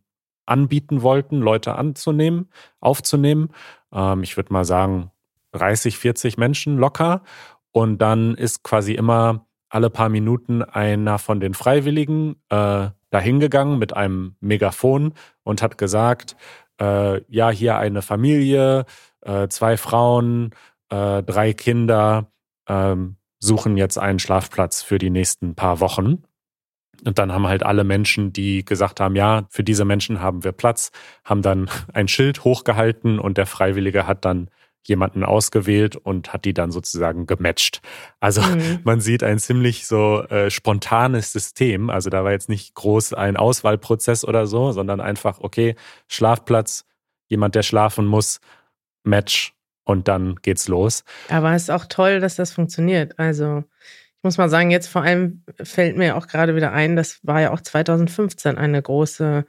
anbieten 0.45 1.01
wollten, 1.01 1.39
Leute 1.39 1.75
anzunehmen, 1.75 2.49
aufzunehmen. 2.79 3.49
Ähm, 3.93 4.23
ich 4.23 4.37
würde 4.37 4.53
mal 4.53 4.65
sagen, 4.65 5.11
30, 5.53 5.97
40 5.97 6.37
Menschen 6.37 6.77
locker. 6.77 7.23
Und 7.71 7.99
dann 7.99 8.35
ist 8.35 8.63
quasi 8.63 8.93
immer 8.93 9.45
alle 9.69 9.89
paar 9.89 10.09
Minuten 10.09 10.63
einer 10.63 11.17
von 11.19 11.39
den 11.39 11.53
Freiwilligen 11.53 12.35
äh, 12.49 12.89
dahingegangen 13.09 13.79
mit 13.79 13.95
einem 13.95 14.35
Megafon 14.41 15.13
und 15.43 15.61
hat 15.61 15.77
gesagt, 15.77 16.35
äh, 16.79 17.21
ja, 17.29 17.49
hier 17.49 17.77
eine 17.77 18.01
Familie, 18.01 18.85
äh, 19.21 19.47
zwei 19.47 19.77
Frauen, 19.77 20.51
äh, 20.89 21.23
drei 21.23 21.53
Kinder 21.53 22.31
ähm, 22.67 23.17
suchen 23.39 23.77
jetzt 23.77 23.97
einen 23.97 24.19
Schlafplatz 24.19 24.81
für 24.81 24.97
die 24.97 25.09
nächsten 25.09 25.55
paar 25.55 25.79
Wochen. 25.79 26.23
Und 27.03 27.17
dann 27.17 27.31
haben 27.31 27.47
halt 27.47 27.63
alle 27.63 27.83
Menschen, 27.83 28.31
die 28.31 28.63
gesagt 28.63 28.99
haben, 28.99 29.15
ja, 29.15 29.47
für 29.49 29.63
diese 29.63 29.85
Menschen 29.85 30.21
haben 30.21 30.43
wir 30.43 30.51
Platz, 30.51 30.91
haben 31.25 31.41
dann 31.41 31.69
ein 31.93 32.07
Schild 32.07 32.43
hochgehalten 32.43 33.19
und 33.19 33.37
der 33.37 33.47
Freiwillige 33.47 34.07
hat 34.07 34.25
dann 34.25 34.49
jemanden 34.83 35.23
ausgewählt 35.23 35.95
und 35.95 36.33
hat 36.33 36.43
die 36.45 36.53
dann 36.53 36.71
sozusagen 36.71 37.27
gematcht. 37.27 37.81
Also 38.19 38.41
mhm. 38.41 38.79
man 38.83 38.99
sieht 38.99 39.23
ein 39.23 39.37
ziemlich 39.39 39.85
so 39.85 40.23
äh, 40.23 40.49
spontanes 40.49 41.31
System. 41.31 41.89
Also 41.89 42.09
da 42.09 42.23
war 42.23 42.31
jetzt 42.31 42.49
nicht 42.49 42.73
groß 42.73 43.13
ein 43.13 43.37
Auswahlprozess 43.37 44.25
oder 44.25 44.47
so, 44.47 44.71
sondern 44.71 44.99
einfach, 44.99 45.39
okay, 45.39 45.75
Schlafplatz, 46.07 46.85
jemand, 47.27 47.55
der 47.55 47.63
schlafen 47.63 48.05
muss, 48.05 48.41
Match 49.03 49.53
und 49.83 50.07
dann 50.07 50.35
geht's 50.41 50.67
los. 50.67 51.03
Aber 51.29 51.53
es 51.53 51.63
ist 51.63 51.71
auch 51.71 51.85
toll, 51.85 52.19
dass 52.19 52.35
das 52.35 52.51
funktioniert. 52.51 53.17
Also 53.19 53.63
ich 54.17 54.23
muss 54.23 54.37
mal 54.37 54.49
sagen, 54.49 54.71
jetzt 54.71 54.87
vor 54.87 55.01
allem 55.01 55.43
fällt 55.61 55.97
mir 55.97 56.15
auch 56.15 56.27
gerade 56.27 56.55
wieder 56.55 56.71
ein, 56.71 56.95
das 56.95 57.19
war 57.23 57.41
ja 57.41 57.51
auch 57.51 57.61
2015 57.61 58.57
eine 58.57 58.81
große 58.81 59.45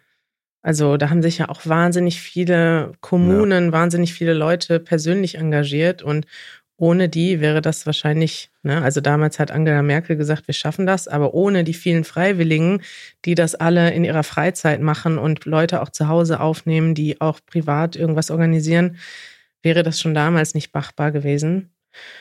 also 0.62 0.96
da 0.96 1.10
haben 1.10 1.22
sich 1.22 1.38
ja 1.38 1.48
auch 1.48 1.66
wahnsinnig 1.66 2.20
viele 2.20 2.92
Kommunen, 3.00 3.66
ja. 3.66 3.72
wahnsinnig 3.72 4.14
viele 4.14 4.32
Leute 4.32 4.78
persönlich 4.78 5.34
engagiert 5.34 6.02
und 6.02 6.26
ohne 6.76 7.08
die 7.08 7.40
wäre 7.40 7.60
das 7.60 7.86
wahrscheinlich, 7.86 8.50
ne, 8.62 8.82
also 8.82 9.00
damals 9.00 9.38
hat 9.38 9.50
Angela 9.50 9.82
Merkel 9.82 10.16
gesagt, 10.16 10.46
wir 10.48 10.54
schaffen 10.54 10.86
das, 10.86 11.06
aber 11.06 11.34
ohne 11.34 11.64
die 11.64 11.74
vielen 11.74 12.04
Freiwilligen, 12.04 12.82
die 13.24 13.34
das 13.34 13.54
alle 13.54 13.92
in 13.92 14.04
ihrer 14.04 14.22
Freizeit 14.24 14.80
machen 14.80 15.18
und 15.18 15.44
Leute 15.44 15.82
auch 15.82 15.90
zu 15.90 16.08
Hause 16.08 16.40
aufnehmen, 16.40 16.94
die 16.94 17.20
auch 17.20 17.40
privat 17.44 17.94
irgendwas 17.94 18.30
organisieren, 18.30 18.96
wäre 19.62 19.82
das 19.82 20.00
schon 20.00 20.14
damals 20.14 20.54
nicht 20.54 20.74
machbar 20.74 21.12
gewesen. 21.12 21.74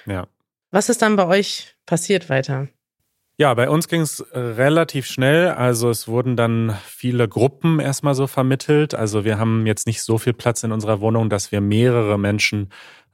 Ja. 0.05 0.27
Was 0.71 0.89
ist 0.89 1.01
dann 1.01 1.15
bei 1.15 1.25
euch 1.25 1.75
passiert 1.85 2.29
weiter? 2.29 2.67
Ja, 3.37 3.53
bei 3.55 3.69
uns 3.69 3.87
ging 3.87 4.01
es 4.01 4.19
äh, 4.19 4.37
relativ 4.39 5.07
schnell. 5.07 5.49
Also 5.49 5.89
es 5.89 6.07
wurden 6.07 6.35
dann 6.35 6.77
viele 6.85 7.27
Gruppen 7.27 7.79
erstmal 7.79 8.13
so 8.13 8.27
vermittelt. 8.27 8.93
Also 8.93 9.25
wir 9.25 9.39
haben 9.39 9.65
jetzt 9.65 9.87
nicht 9.87 10.03
so 10.03 10.17
viel 10.17 10.33
Platz 10.33 10.63
in 10.63 10.71
unserer 10.71 11.01
Wohnung, 11.01 11.29
dass 11.29 11.51
wir 11.51 11.59
mehrere 11.59 12.19
Menschen 12.19 12.69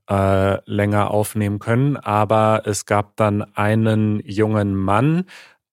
äh, 0.10 0.60
länger 0.70 1.12
aufnehmen 1.12 1.60
können. 1.60 1.96
Aber 1.98 2.64
es 2.66 2.86
gab 2.86 3.16
dann 3.16 3.42
einen 3.56 4.22
jungen 4.26 4.76
Mann 4.76 5.26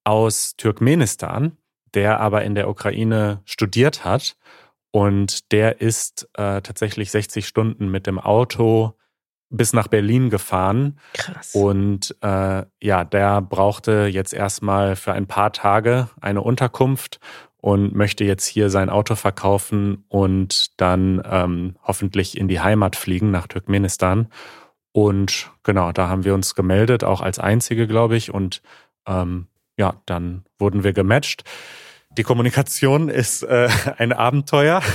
aus 0.04 0.54
Turkmenistan, 0.56 1.56
der 1.94 2.20
aber 2.20 2.44
in 2.44 2.54
der 2.54 2.68
Ukraine 2.68 3.40
studiert 3.44 4.04
hat. 4.04 4.36
Und 4.94 5.50
der 5.50 5.80
ist 5.80 6.28
äh, 6.34 6.62
tatsächlich 6.62 7.10
60 7.10 7.48
Stunden 7.48 7.90
mit 7.90 8.06
dem 8.06 8.20
Auto 8.20 8.94
bis 9.50 9.72
nach 9.72 9.88
Berlin 9.88 10.30
gefahren. 10.30 11.00
Krass. 11.14 11.52
Und 11.52 12.14
äh, 12.20 12.62
ja, 12.80 13.02
der 13.02 13.42
brauchte 13.42 14.06
jetzt 14.06 14.32
erstmal 14.32 14.94
für 14.94 15.12
ein 15.12 15.26
paar 15.26 15.52
Tage 15.52 16.10
eine 16.20 16.42
Unterkunft 16.42 17.18
und 17.56 17.92
möchte 17.92 18.22
jetzt 18.22 18.46
hier 18.46 18.70
sein 18.70 18.88
Auto 18.88 19.16
verkaufen 19.16 20.04
und 20.06 20.80
dann 20.80 21.20
ähm, 21.28 21.74
hoffentlich 21.82 22.38
in 22.38 22.46
die 22.46 22.60
Heimat 22.60 22.94
fliegen 22.94 23.32
nach 23.32 23.48
Turkmenistan. 23.48 24.28
Und 24.92 25.50
genau, 25.64 25.90
da 25.90 26.08
haben 26.08 26.24
wir 26.24 26.34
uns 26.34 26.54
gemeldet, 26.54 27.02
auch 27.02 27.20
als 27.20 27.40
einzige, 27.40 27.88
glaube 27.88 28.14
ich. 28.14 28.32
Und 28.32 28.62
ähm, 29.08 29.48
ja, 29.76 30.00
dann 30.06 30.44
wurden 30.56 30.84
wir 30.84 30.92
gematcht. 30.92 31.42
Die 32.16 32.22
Kommunikation 32.22 33.08
ist 33.08 33.42
äh, 33.42 33.68
ein 33.98 34.12
Abenteuer. 34.12 34.82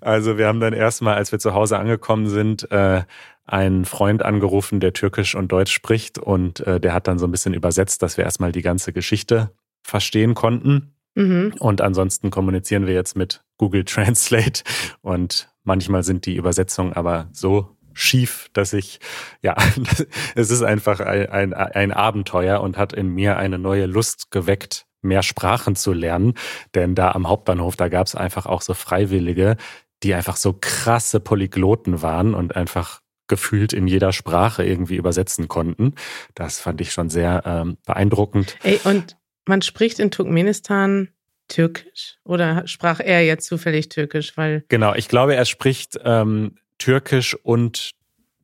Also 0.00 0.38
wir 0.38 0.46
haben 0.46 0.60
dann 0.60 0.72
erstmal, 0.72 1.16
als 1.16 1.32
wir 1.32 1.40
zu 1.40 1.52
Hause 1.52 1.78
angekommen 1.78 2.28
sind, 2.28 2.70
äh, 2.70 3.02
einen 3.44 3.84
Freund 3.84 4.22
angerufen, 4.22 4.78
der 4.78 4.92
Türkisch 4.92 5.34
und 5.34 5.50
Deutsch 5.50 5.72
spricht 5.72 6.18
und 6.18 6.60
äh, 6.60 6.78
der 6.78 6.92
hat 6.92 7.08
dann 7.08 7.18
so 7.18 7.26
ein 7.26 7.32
bisschen 7.32 7.54
übersetzt, 7.54 8.02
dass 8.02 8.16
wir 8.16 8.24
erstmal 8.24 8.52
die 8.52 8.62
ganze 8.62 8.92
Geschichte 8.92 9.50
verstehen 9.82 10.34
konnten. 10.34 10.94
Mhm. 11.16 11.54
Und 11.58 11.80
ansonsten 11.80 12.30
kommunizieren 12.30 12.86
wir 12.86 12.94
jetzt 12.94 13.16
mit 13.16 13.42
Google 13.56 13.84
Translate 13.86 14.62
und 15.00 15.48
manchmal 15.64 16.04
sind 16.04 16.26
die 16.26 16.36
Übersetzungen 16.36 16.92
aber 16.92 17.28
so 17.32 17.76
schief, 17.92 18.48
dass 18.52 18.72
ich, 18.72 19.00
ja, 19.42 19.56
es 20.36 20.50
ist 20.50 20.62
einfach 20.62 21.00
ein, 21.00 21.30
ein, 21.30 21.54
ein 21.54 21.92
Abenteuer 21.92 22.60
und 22.60 22.76
hat 22.76 22.92
in 22.92 23.08
mir 23.08 23.38
eine 23.38 23.58
neue 23.58 23.86
Lust 23.86 24.30
geweckt, 24.30 24.86
mehr 25.06 25.22
Sprachen 25.22 25.76
zu 25.76 25.92
lernen. 25.92 26.34
Denn 26.74 26.94
da 26.94 27.12
am 27.12 27.28
Hauptbahnhof, 27.28 27.76
da 27.76 27.88
gab 27.88 28.06
es 28.06 28.14
einfach 28.14 28.46
auch 28.46 28.62
so 28.62 28.74
Freiwillige, 28.74 29.56
die 30.02 30.14
einfach 30.14 30.36
so 30.36 30.52
krasse 30.52 31.20
Polygloten 31.20 32.02
waren 32.02 32.34
und 32.34 32.54
einfach 32.56 33.00
gefühlt 33.28 33.72
in 33.72 33.88
jeder 33.88 34.12
Sprache 34.12 34.64
irgendwie 34.64 34.96
übersetzen 34.96 35.48
konnten. 35.48 35.94
Das 36.34 36.60
fand 36.60 36.80
ich 36.80 36.92
schon 36.92 37.10
sehr 37.10 37.42
ähm, 37.44 37.76
beeindruckend. 37.86 38.56
Ey, 38.62 38.80
und 38.84 39.16
man 39.46 39.62
spricht 39.62 39.98
in 39.98 40.10
Turkmenistan 40.10 41.08
Türkisch 41.48 42.18
oder 42.24 42.66
sprach 42.66 43.00
er 43.00 43.24
jetzt 43.24 43.46
zufällig 43.46 43.88
Türkisch? 43.88 44.36
Weil 44.36 44.64
genau, 44.68 44.94
ich 44.94 45.08
glaube, 45.08 45.34
er 45.34 45.44
spricht 45.44 45.98
ähm, 46.04 46.56
Türkisch 46.78 47.34
und 47.34 47.92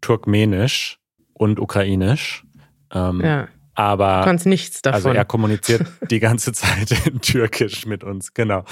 Turkmenisch 0.00 0.99
und 1.33 1.61
Ukrainisch. 1.61 2.45
Ähm, 2.92 3.21
ja. 3.21 3.49
Aber 3.75 4.19
du 4.19 4.25
kannst 4.25 4.47
nichts 4.47 4.83
davon. 4.83 4.97
Also 4.97 5.09
er 5.11 5.25
kommuniziert 5.25 5.87
die 6.11 6.21
ganze 6.21 6.52
Zeit 6.52 6.91
in 7.07 7.21
Türkisch 7.21 7.87
mit 7.87 8.05
uns, 8.05 8.35
genau. 8.35 8.64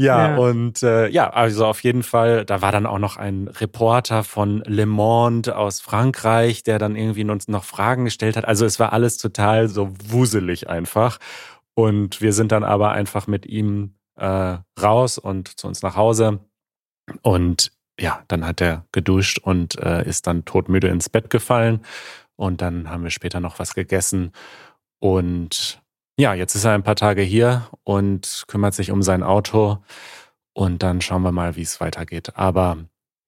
Ja, 0.00 0.30
ja, 0.30 0.36
und 0.38 0.82
äh, 0.82 1.08
ja, 1.08 1.28
also 1.28 1.66
auf 1.66 1.82
jeden 1.82 2.02
Fall, 2.02 2.46
da 2.46 2.62
war 2.62 2.72
dann 2.72 2.86
auch 2.86 2.98
noch 2.98 3.18
ein 3.18 3.48
Reporter 3.48 4.24
von 4.24 4.62
Le 4.66 4.86
Monde 4.86 5.54
aus 5.54 5.80
Frankreich, 5.80 6.62
der 6.62 6.78
dann 6.78 6.96
irgendwie 6.96 7.24
uns 7.24 7.48
noch 7.48 7.64
Fragen 7.64 8.06
gestellt 8.06 8.38
hat. 8.38 8.46
Also 8.46 8.64
es 8.64 8.80
war 8.80 8.94
alles 8.94 9.18
total 9.18 9.68
so 9.68 9.92
wuselig 10.08 10.70
einfach. 10.70 11.18
Und 11.74 12.22
wir 12.22 12.32
sind 12.32 12.50
dann 12.50 12.64
aber 12.64 12.92
einfach 12.92 13.26
mit 13.26 13.44
ihm 13.44 13.94
äh, 14.16 14.56
raus 14.80 15.18
und 15.18 15.58
zu 15.60 15.66
uns 15.66 15.82
nach 15.82 15.96
Hause. 15.96 16.40
Und 17.20 17.72
ja, 17.98 18.22
dann 18.28 18.46
hat 18.46 18.62
er 18.62 18.86
geduscht 18.92 19.38
und 19.38 19.78
äh, 19.78 20.08
ist 20.08 20.26
dann 20.26 20.46
todmüde 20.46 20.88
ins 20.88 21.10
Bett 21.10 21.28
gefallen. 21.28 21.80
Und 22.40 22.62
dann 22.62 22.88
haben 22.88 23.02
wir 23.02 23.10
später 23.10 23.38
noch 23.38 23.58
was 23.58 23.74
gegessen. 23.74 24.32
Und 24.98 25.82
ja, 26.18 26.32
jetzt 26.32 26.54
ist 26.54 26.64
er 26.64 26.72
ein 26.72 26.82
paar 26.82 26.96
Tage 26.96 27.20
hier 27.20 27.68
und 27.84 28.44
kümmert 28.48 28.72
sich 28.72 28.90
um 28.90 29.02
sein 29.02 29.22
Auto. 29.22 29.84
Und 30.54 30.82
dann 30.82 31.02
schauen 31.02 31.20
wir 31.20 31.32
mal, 31.32 31.56
wie 31.56 31.62
es 31.62 31.82
weitergeht. 31.82 32.38
Aber 32.38 32.78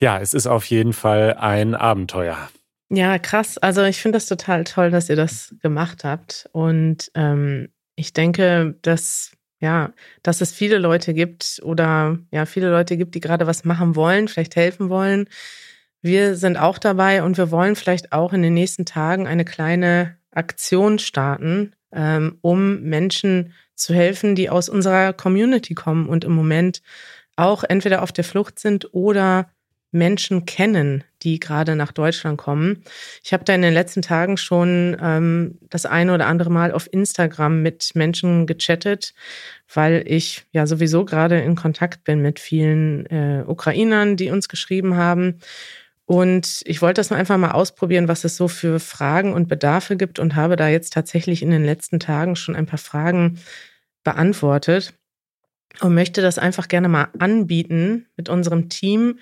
ja, 0.00 0.18
es 0.18 0.32
ist 0.32 0.46
auf 0.46 0.64
jeden 0.64 0.94
Fall 0.94 1.34
ein 1.34 1.74
Abenteuer. 1.74 2.48
Ja, 2.88 3.18
krass. 3.18 3.58
Also 3.58 3.82
ich 3.82 4.00
finde 4.00 4.16
das 4.16 4.24
total 4.24 4.64
toll, 4.64 4.90
dass 4.90 5.10
ihr 5.10 5.16
das 5.16 5.54
gemacht 5.60 6.04
habt. 6.04 6.48
Und 6.52 7.10
ähm, 7.14 7.68
ich 7.96 8.14
denke, 8.14 8.78
dass 8.80 9.32
ja, 9.60 9.92
dass 10.22 10.40
es 10.40 10.52
viele 10.52 10.78
Leute 10.78 11.12
gibt 11.12 11.60
oder 11.62 12.18
ja, 12.30 12.46
viele 12.46 12.70
Leute 12.70 12.96
gibt, 12.96 13.14
die 13.14 13.20
gerade 13.20 13.46
was 13.46 13.64
machen 13.64 13.94
wollen, 13.94 14.26
vielleicht 14.26 14.56
helfen 14.56 14.88
wollen. 14.88 15.28
Wir 16.02 16.34
sind 16.34 16.56
auch 16.56 16.78
dabei 16.78 17.22
und 17.22 17.38
wir 17.38 17.50
wollen 17.52 17.76
vielleicht 17.76 18.12
auch 18.12 18.32
in 18.32 18.42
den 18.42 18.54
nächsten 18.54 18.84
Tagen 18.84 19.28
eine 19.28 19.44
kleine 19.44 20.16
Aktion 20.32 20.98
starten, 20.98 21.74
ähm, 21.92 22.38
um 22.40 22.82
Menschen 22.82 23.52
zu 23.76 23.94
helfen, 23.94 24.34
die 24.34 24.50
aus 24.50 24.68
unserer 24.68 25.12
Community 25.12 25.74
kommen 25.74 26.08
und 26.08 26.24
im 26.24 26.32
Moment 26.32 26.82
auch 27.36 27.64
entweder 27.64 28.02
auf 28.02 28.12
der 28.12 28.24
Flucht 28.24 28.58
sind 28.58 28.92
oder 28.92 29.48
Menschen 29.92 30.46
kennen, 30.46 31.04
die 31.22 31.38
gerade 31.38 31.76
nach 31.76 31.92
Deutschland 31.92 32.38
kommen. 32.38 32.82
Ich 33.22 33.32
habe 33.34 33.44
da 33.44 33.54
in 33.54 33.62
den 33.62 33.74
letzten 33.74 34.00
Tagen 34.00 34.38
schon 34.38 34.96
ähm, 35.00 35.58
das 35.68 35.84
eine 35.84 36.14
oder 36.14 36.26
andere 36.26 36.50
Mal 36.50 36.72
auf 36.72 36.90
Instagram 36.92 37.62
mit 37.62 37.90
Menschen 37.94 38.46
gechattet, 38.46 39.12
weil 39.72 40.02
ich 40.06 40.46
ja 40.52 40.66
sowieso 40.66 41.04
gerade 41.04 41.40
in 41.40 41.54
Kontakt 41.54 42.04
bin 42.04 42.22
mit 42.22 42.40
vielen 42.40 43.06
äh, 43.06 43.44
Ukrainern, 43.46 44.16
die 44.16 44.30
uns 44.30 44.48
geschrieben 44.48 44.96
haben. 44.96 45.38
Und 46.12 46.60
ich 46.66 46.82
wollte 46.82 46.98
das 46.98 47.08
nur 47.08 47.18
einfach 47.18 47.38
mal 47.38 47.52
ausprobieren, 47.52 48.06
was 48.06 48.24
es 48.24 48.36
so 48.36 48.46
für 48.46 48.80
Fragen 48.80 49.32
und 49.32 49.48
Bedarfe 49.48 49.96
gibt 49.96 50.18
und 50.18 50.36
habe 50.36 50.56
da 50.56 50.68
jetzt 50.68 50.92
tatsächlich 50.92 51.42
in 51.42 51.48
den 51.48 51.64
letzten 51.64 52.00
Tagen 52.00 52.36
schon 52.36 52.54
ein 52.54 52.66
paar 52.66 52.78
Fragen 52.78 53.38
beantwortet 54.04 54.92
und 55.80 55.94
möchte 55.94 56.20
das 56.20 56.38
einfach 56.38 56.68
gerne 56.68 56.90
mal 56.90 57.08
anbieten 57.18 58.08
mit 58.14 58.28
unserem 58.28 58.68
Team, 58.68 59.20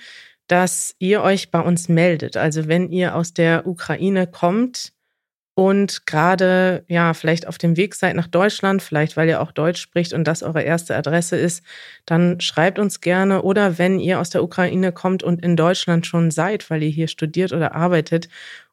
dass 0.49 0.97
ihr 0.99 1.23
euch 1.23 1.53
bei 1.53 1.61
uns 1.61 1.89
meldet. 1.89 2.37
Also 2.37 2.67
wenn 2.67 2.91
ihr 2.91 3.15
aus 3.15 3.35
der 3.35 3.69
Ukraine 3.69 4.27
kommt 4.27 4.93
und 5.55 6.07
gerade 6.07 6.85
ja 6.89 7.13
vielleicht 7.13 7.47
auf 7.47 7.59
dem 7.59 7.77
Weg 7.77 7.95
seid 7.95 8.17
nach 8.17 8.29
Deutschland, 8.29 8.83
vielleicht 8.83 9.17
weil 9.17 9.29
ihr 9.29 9.41
auch 9.41 9.53
Deutsch 9.53 9.81
spricht 9.81 10.13
und 10.13 10.25
das 10.25 10.43
eure 10.43 10.63
erste 10.63 10.97
Adresse 10.97 11.37
ist, 11.37 11.65
dann 12.07 12.41
schreibt 12.41 12.79
uns 12.79 13.01
gerne. 13.01 13.43
Oder 13.43 13.79
wenn 13.79 13.99
ihr 13.99 14.21
aus 14.21 14.31
der 14.31 14.43
Ukraine 14.43 14.93
kommt 14.93 15.23
und 15.23 15.43
in 15.43 15.57
Deutschland 15.57 16.07
schon 16.07 16.31
seid, 16.31 16.71
weil 16.71 16.83
ihr 16.83 16.91
hier 16.91 17.09
studiert 17.09 17.53
oder 17.53 17.75
arbeitet 17.75 18.29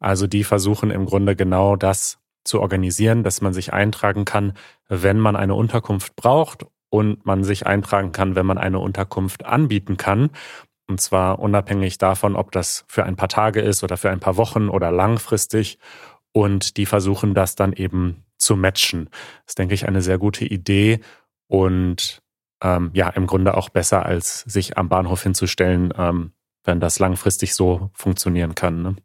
Also 0.00 0.26
die 0.26 0.44
versuchen 0.44 0.90
im 0.90 1.04
Grunde 1.04 1.36
genau 1.36 1.76
das 1.76 2.16
zu 2.44 2.62
organisieren, 2.62 3.22
dass 3.22 3.42
man 3.42 3.52
sich 3.52 3.74
eintragen 3.74 4.24
kann, 4.24 4.54
wenn 4.88 5.18
man 5.18 5.36
eine 5.36 5.54
Unterkunft 5.54 6.16
braucht 6.16 6.64
und 6.88 7.26
man 7.26 7.44
sich 7.44 7.66
eintragen 7.66 8.12
kann, 8.12 8.36
wenn 8.36 8.46
man 8.46 8.56
eine 8.56 8.78
Unterkunft 8.78 9.44
anbieten 9.44 9.98
kann. 9.98 10.30
Und 10.86 11.00
zwar 11.00 11.38
unabhängig 11.38 11.98
davon, 11.98 12.36
ob 12.36 12.52
das 12.52 12.84
für 12.88 13.04
ein 13.04 13.16
paar 13.16 13.28
Tage 13.28 13.60
ist 13.60 13.82
oder 13.82 13.96
für 13.96 14.10
ein 14.10 14.20
paar 14.20 14.36
Wochen 14.36 14.68
oder 14.68 14.90
langfristig. 14.90 15.78
Und 16.32 16.76
die 16.76 16.86
versuchen 16.86 17.34
das 17.34 17.54
dann 17.54 17.72
eben 17.72 18.24
zu 18.36 18.56
matchen. 18.56 19.06
Das 19.06 19.52
ist, 19.52 19.58
denke 19.58 19.74
ich, 19.74 19.88
eine 19.88 20.02
sehr 20.02 20.18
gute 20.18 20.44
Idee 20.44 21.00
und 21.46 22.22
ähm, 22.62 22.90
ja, 22.94 23.08
im 23.10 23.26
Grunde 23.26 23.56
auch 23.56 23.68
besser, 23.68 24.04
als 24.04 24.40
sich 24.40 24.76
am 24.76 24.88
Bahnhof 24.88 25.22
hinzustellen, 25.22 25.92
ähm, 25.96 26.32
wenn 26.64 26.80
das 26.80 26.98
langfristig 26.98 27.54
so 27.54 27.90
funktionieren 27.94 28.54
kann. 28.54 28.82
Ne? 28.82 28.96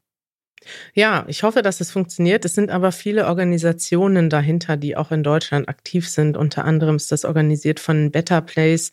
Ja, 0.94 1.26
ich 1.28 1.44
hoffe, 1.44 1.62
dass 1.62 1.82
es 1.82 1.92
funktioniert. 1.92 2.46
Es 2.46 2.56
sind 2.56 2.70
aber 2.70 2.92
viele 2.92 3.28
Organisationen 3.28 4.30
dahinter, 4.30 4.78
die 4.78 4.98
auch 4.98 5.12
in 5.12 5.24
Deutschland 5.24 5.70
aktiv 5.70 6.08
sind. 6.10 6.38
Unter 6.38 6.66
anderem 6.66 6.98
ist 6.98 7.12
das 7.12 7.26
organisiert 7.26 7.80
von 7.80 8.12
Better 8.12 8.42
Place, 8.42 8.92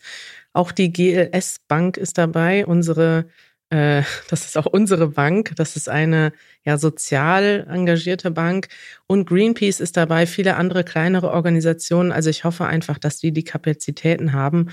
auch 0.57 0.71
die 0.71 0.91
GLS 0.91 1.59
Bank 1.67 1.97
ist 1.97 2.17
dabei, 2.17 2.65
unsere, 2.65 3.27
äh, 3.69 4.01
das 4.29 4.45
ist 4.45 4.57
auch 4.57 4.65
unsere 4.65 5.09
Bank. 5.09 5.53
Das 5.55 5.75
ist 5.75 5.87
eine 5.87 6.33
ja 6.65 6.79
sozial 6.79 7.67
engagierte 7.69 8.31
Bank. 8.31 8.69
Und 9.05 9.27
Greenpeace 9.29 9.79
ist 9.79 9.97
dabei, 9.97 10.25
viele 10.25 10.55
andere 10.55 10.83
kleinere 10.83 11.29
Organisationen. 11.29 12.11
Also 12.11 12.31
ich 12.31 12.43
hoffe 12.43 12.65
einfach, 12.65 12.97
dass 12.97 13.19
die 13.19 13.31
die 13.31 13.43
Kapazitäten 13.43 14.33
haben, 14.33 14.69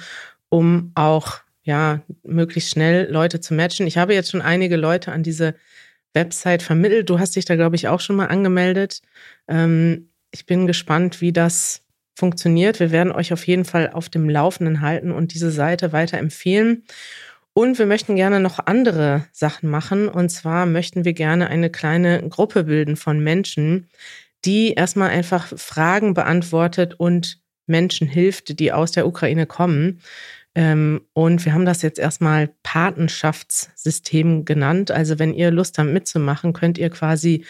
um 0.48 0.92
auch 0.94 1.40
ja 1.64 2.00
möglichst 2.22 2.70
schnell 2.70 3.10
Leute 3.10 3.40
zu 3.40 3.52
matchen. 3.52 3.86
Ich 3.86 3.98
habe 3.98 4.14
jetzt 4.14 4.30
schon 4.30 4.42
einige 4.42 4.76
Leute 4.76 5.12
an 5.12 5.22
diese 5.22 5.54
Website 6.14 6.62
vermittelt. 6.62 7.10
Du 7.10 7.18
hast 7.18 7.36
dich 7.36 7.44
da, 7.44 7.56
glaube 7.56 7.76
ich, 7.76 7.88
auch 7.88 8.00
schon 8.00 8.16
mal 8.16 8.26
angemeldet. 8.26 9.02
Ähm, 9.48 10.08
ich 10.30 10.46
bin 10.46 10.66
gespannt, 10.66 11.20
wie 11.20 11.32
das 11.32 11.82
funktioniert. 12.14 12.80
Wir 12.80 12.90
werden 12.90 13.12
euch 13.12 13.32
auf 13.32 13.46
jeden 13.46 13.64
Fall 13.64 13.90
auf 13.90 14.08
dem 14.08 14.28
Laufenden 14.28 14.80
halten 14.80 15.10
und 15.10 15.34
diese 15.34 15.50
Seite 15.50 15.92
weiter 15.92 16.18
empfehlen. 16.18 16.84
Und 17.52 17.78
wir 17.78 17.86
möchten 17.86 18.16
gerne 18.16 18.40
noch 18.40 18.58
andere 18.66 19.26
Sachen 19.32 19.68
machen. 19.68 20.08
Und 20.08 20.28
zwar 20.30 20.66
möchten 20.66 21.04
wir 21.04 21.12
gerne 21.12 21.48
eine 21.48 21.70
kleine 21.70 22.28
Gruppe 22.28 22.64
bilden 22.64 22.96
von 22.96 23.20
Menschen, 23.20 23.88
die 24.44 24.72
erstmal 24.72 25.10
einfach 25.10 25.56
Fragen 25.56 26.14
beantwortet 26.14 26.94
und 26.94 27.40
Menschen 27.66 28.08
hilft, 28.08 28.58
die 28.58 28.72
aus 28.72 28.92
der 28.92 29.06
Ukraine 29.06 29.46
kommen. 29.46 30.00
Ähm, 30.54 31.02
und 31.12 31.44
wir 31.44 31.52
haben 31.52 31.66
das 31.66 31.82
jetzt 31.82 31.98
erstmal 31.98 32.50
Patenschaftssystem 32.62 34.44
genannt. 34.44 34.90
Also 34.90 35.18
wenn 35.18 35.34
ihr 35.34 35.50
Lust 35.50 35.78
habt 35.78 35.90
mitzumachen, 35.90 36.52
könnt 36.52 36.78
ihr 36.78 36.90
quasi 36.90 37.44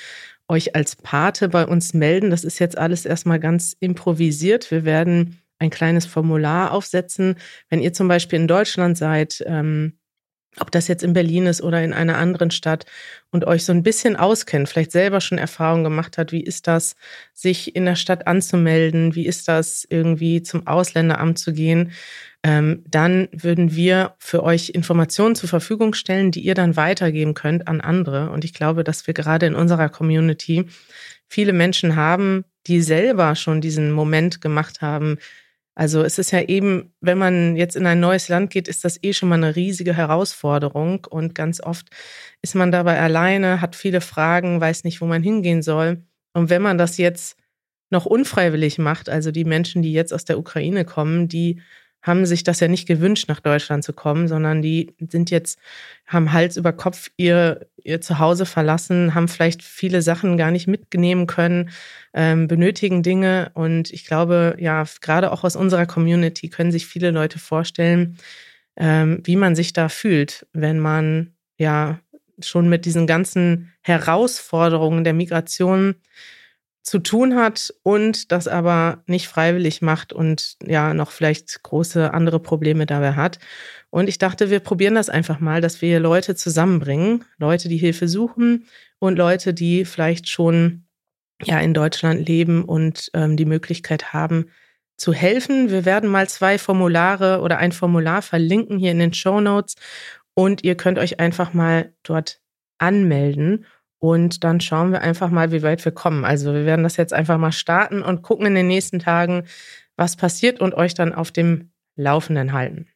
euch 0.48 0.74
als 0.74 0.96
Pate 0.96 1.48
bei 1.48 1.66
uns 1.66 1.94
melden. 1.94 2.30
Das 2.30 2.44
ist 2.44 2.58
jetzt 2.58 2.78
alles 2.78 3.06
erstmal 3.06 3.40
ganz 3.40 3.76
improvisiert. 3.80 4.70
Wir 4.70 4.84
werden 4.84 5.40
ein 5.58 5.70
kleines 5.70 6.06
Formular 6.06 6.72
aufsetzen. 6.72 7.36
Wenn 7.68 7.80
ihr 7.80 7.92
zum 7.92 8.08
Beispiel 8.08 8.38
in 8.38 8.48
Deutschland 8.48 8.98
seid, 8.98 9.42
ähm, 9.46 9.98
ob 10.60 10.70
das 10.70 10.88
jetzt 10.88 11.02
in 11.02 11.12
Berlin 11.12 11.46
ist 11.46 11.62
oder 11.62 11.82
in 11.82 11.92
einer 11.92 12.18
anderen 12.18 12.50
Stadt 12.50 12.86
und 13.30 13.46
euch 13.46 13.64
so 13.64 13.72
ein 13.72 13.82
bisschen 13.82 14.16
auskennt, 14.16 14.68
vielleicht 14.68 14.92
selber 14.92 15.20
schon 15.20 15.38
Erfahrung 15.38 15.84
gemacht 15.84 16.18
hat, 16.18 16.32
wie 16.32 16.42
ist 16.42 16.66
das, 16.66 16.96
sich 17.32 17.74
in 17.74 17.84
der 17.84 17.96
Stadt 17.96 18.26
anzumelden, 18.26 19.14
wie 19.14 19.26
ist 19.26 19.48
das, 19.48 19.86
irgendwie 19.88 20.42
zum 20.42 20.66
Ausländeramt 20.66 21.38
zu 21.38 21.52
gehen, 21.52 21.92
ähm, 22.44 22.84
dann 22.86 23.28
würden 23.32 23.74
wir 23.74 24.14
für 24.18 24.42
euch 24.42 24.68
Informationen 24.68 25.34
zur 25.34 25.48
Verfügung 25.48 25.94
stellen, 25.94 26.30
die 26.30 26.40
ihr 26.40 26.54
dann 26.54 26.76
weitergeben 26.76 27.32
könnt 27.32 27.66
an 27.66 27.80
andere. 27.80 28.30
Und 28.30 28.44
ich 28.44 28.52
glaube, 28.52 28.84
dass 28.84 29.06
wir 29.06 29.14
gerade 29.14 29.46
in 29.46 29.54
unserer 29.54 29.88
Community 29.88 30.66
viele 31.26 31.54
Menschen 31.54 31.96
haben, 31.96 32.44
die 32.66 32.82
selber 32.82 33.34
schon 33.34 33.62
diesen 33.62 33.90
Moment 33.92 34.42
gemacht 34.42 34.82
haben. 34.82 35.16
Also 35.74 36.02
es 36.02 36.18
ist 36.18 36.30
ja 36.30 36.40
eben, 36.40 36.94
wenn 37.00 37.18
man 37.18 37.56
jetzt 37.56 37.74
in 37.74 37.86
ein 37.86 37.98
neues 37.98 38.28
Land 38.28 38.50
geht, 38.50 38.68
ist 38.68 38.84
das 38.84 39.02
eh 39.02 39.12
schon 39.12 39.28
mal 39.28 39.36
eine 39.36 39.56
riesige 39.56 39.96
Herausforderung. 39.96 41.04
Und 41.10 41.34
ganz 41.34 41.60
oft 41.60 41.88
ist 42.42 42.54
man 42.54 42.70
dabei 42.70 43.00
alleine, 43.00 43.60
hat 43.60 43.74
viele 43.74 44.00
Fragen, 44.00 44.60
weiß 44.60 44.84
nicht, 44.84 45.00
wo 45.00 45.06
man 45.06 45.22
hingehen 45.22 45.62
soll. 45.62 46.04
Und 46.32 46.50
wenn 46.50 46.62
man 46.62 46.78
das 46.78 46.96
jetzt 46.98 47.36
noch 47.90 48.06
unfreiwillig 48.06 48.78
macht, 48.78 49.08
also 49.08 49.30
die 49.30 49.44
Menschen, 49.44 49.82
die 49.82 49.92
jetzt 49.92 50.12
aus 50.12 50.24
der 50.24 50.38
Ukraine 50.38 50.84
kommen, 50.84 51.28
die 51.28 51.60
haben 52.04 52.26
sich 52.26 52.44
das 52.44 52.60
ja 52.60 52.68
nicht 52.68 52.86
gewünscht, 52.86 53.28
nach 53.28 53.40
Deutschland 53.40 53.82
zu 53.82 53.94
kommen, 53.94 54.28
sondern 54.28 54.60
die 54.60 54.94
sind 55.10 55.30
jetzt, 55.30 55.58
haben 56.06 56.32
Hals 56.32 56.58
über 56.58 56.74
Kopf 56.74 57.10
ihr, 57.16 57.66
ihr 57.82 58.02
Zuhause 58.02 58.44
verlassen, 58.44 59.14
haben 59.14 59.26
vielleicht 59.26 59.62
viele 59.62 60.02
Sachen 60.02 60.36
gar 60.36 60.50
nicht 60.50 60.66
mitnehmen 60.66 61.26
können, 61.26 61.70
ähm, 62.12 62.46
benötigen 62.46 63.02
Dinge. 63.02 63.50
Und 63.54 63.90
ich 63.90 64.04
glaube, 64.04 64.54
ja, 64.58 64.84
gerade 65.00 65.32
auch 65.32 65.44
aus 65.44 65.56
unserer 65.56 65.86
Community 65.86 66.50
können 66.50 66.72
sich 66.72 66.86
viele 66.86 67.10
Leute 67.10 67.38
vorstellen, 67.38 68.18
ähm, 68.76 69.20
wie 69.24 69.36
man 69.36 69.56
sich 69.56 69.72
da 69.72 69.88
fühlt, 69.88 70.46
wenn 70.52 70.78
man 70.78 71.32
ja 71.56 72.00
schon 72.38 72.68
mit 72.68 72.84
diesen 72.84 73.06
ganzen 73.06 73.72
Herausforderungen 73.80 75.04
der 75.04 75.14
Migration 75.14 75.94
zu 76.84 76.98
tun 76.98 77.34
hat 77.34 77.74
und 77.82 78.30
das 78.30 78.46
aber 78.46 79.02
nicht 79.06 79.26
freiwillig 79.26 79.80
macht 79.80 80.12
und 80.12 80.56
ja 80.62 80.92
noch 80.92 81.10
vielleicht 81.10 81.62
große 81.62 82.12
andere 82.12 82.40
Probleme 82.40 82.84
dabei 82.84 83.14
hat. 83.14 83.38
Und 83.88 84.06
ich 84.06 84.18
dachte, 84.18 84.50
wir 84.50 84.60
probieren 84.60 84.94
das 84.94 85.08
einfach 85.08 85.40
mal, 85.40 85.62
dass 85.62 85.80
wir 85.80 85.98
Leute 85.98 86.36
zusammenbringen, 86.36 87.24
Leute, 87.38 87.70
die 87.70 87.78
Hilfe 87.78 88.06
suchen 88.06 88.66
und 88.98 89.16
Leute, 89.16 89.54
die 89.54 89.86
vielleicht 89.86 90.28
schon 90.28 90.84
ja 91.42 91.58
in 91.58 91.72
Deutschland 91.72 92.28
leben 92.28 92.64
und 92.64 93.10
ähm, 93.14 93.38
die 93.38 93.46
Möglichkeit 93.46 94.12
haben 94.12 94.50
zu 94.98 95.14
helfen. 95.14 95.70
Wir 95.70 95.86
werden 95.86 96.10
mal 96.10 96.28
zwei 96.28 96.58
Formulare 96.58 97.40
oder 97.40 97.56
ein 97.56 97.72
Formular 97.72 98.20
verlinken 98.20 98.78
hier 98.78 98.90
in 98.90 98.98
den 98.98 99.14
Show 99.14 99.40
Notes 99.40 99.76
und 100.34 100.62
ihr 100.64 100.76
könnt 100.76 100.98
euch 100.98 101.18
einfach 101.18 101.54
mal 101.54 101.94
dort 102.02 102.42
anmelden 102.76 103.64
und 103.98 104.44
dann 104.44 104.60
schauen 104.60 104.92
wir 104.92 105.00
einfach 105.00 105.30
mal, 105.30 105.52
wie 105.52 105.62
weit 105.62 105.84
wir 105.84 105.92
kommen. 105.92 106.24
Also 106.24 106.52
wir 106.52 106.66
werden 106.66 106.82
das 106.82 106.96
jetzt 106.96 107.12
einfach 107.12 107.38
mal 107.38 107.52
starten 107.52 108.02
und 108.02 108.22
gucken 108.22 108.46
in 108.46 108.54
den 108.54 108.66
nächsten 108.66 108.98
Tagen, 108.98 109.44
was 109.96 110.16
passiert 110.16 110.60
und 110.60 110.74
euch 110.74 110.94
dann 110.94 111.14
auf 111.14 111.30
dem 111.30 111.70
Laufenden 111.96 112.52
halten. 112.52 112.88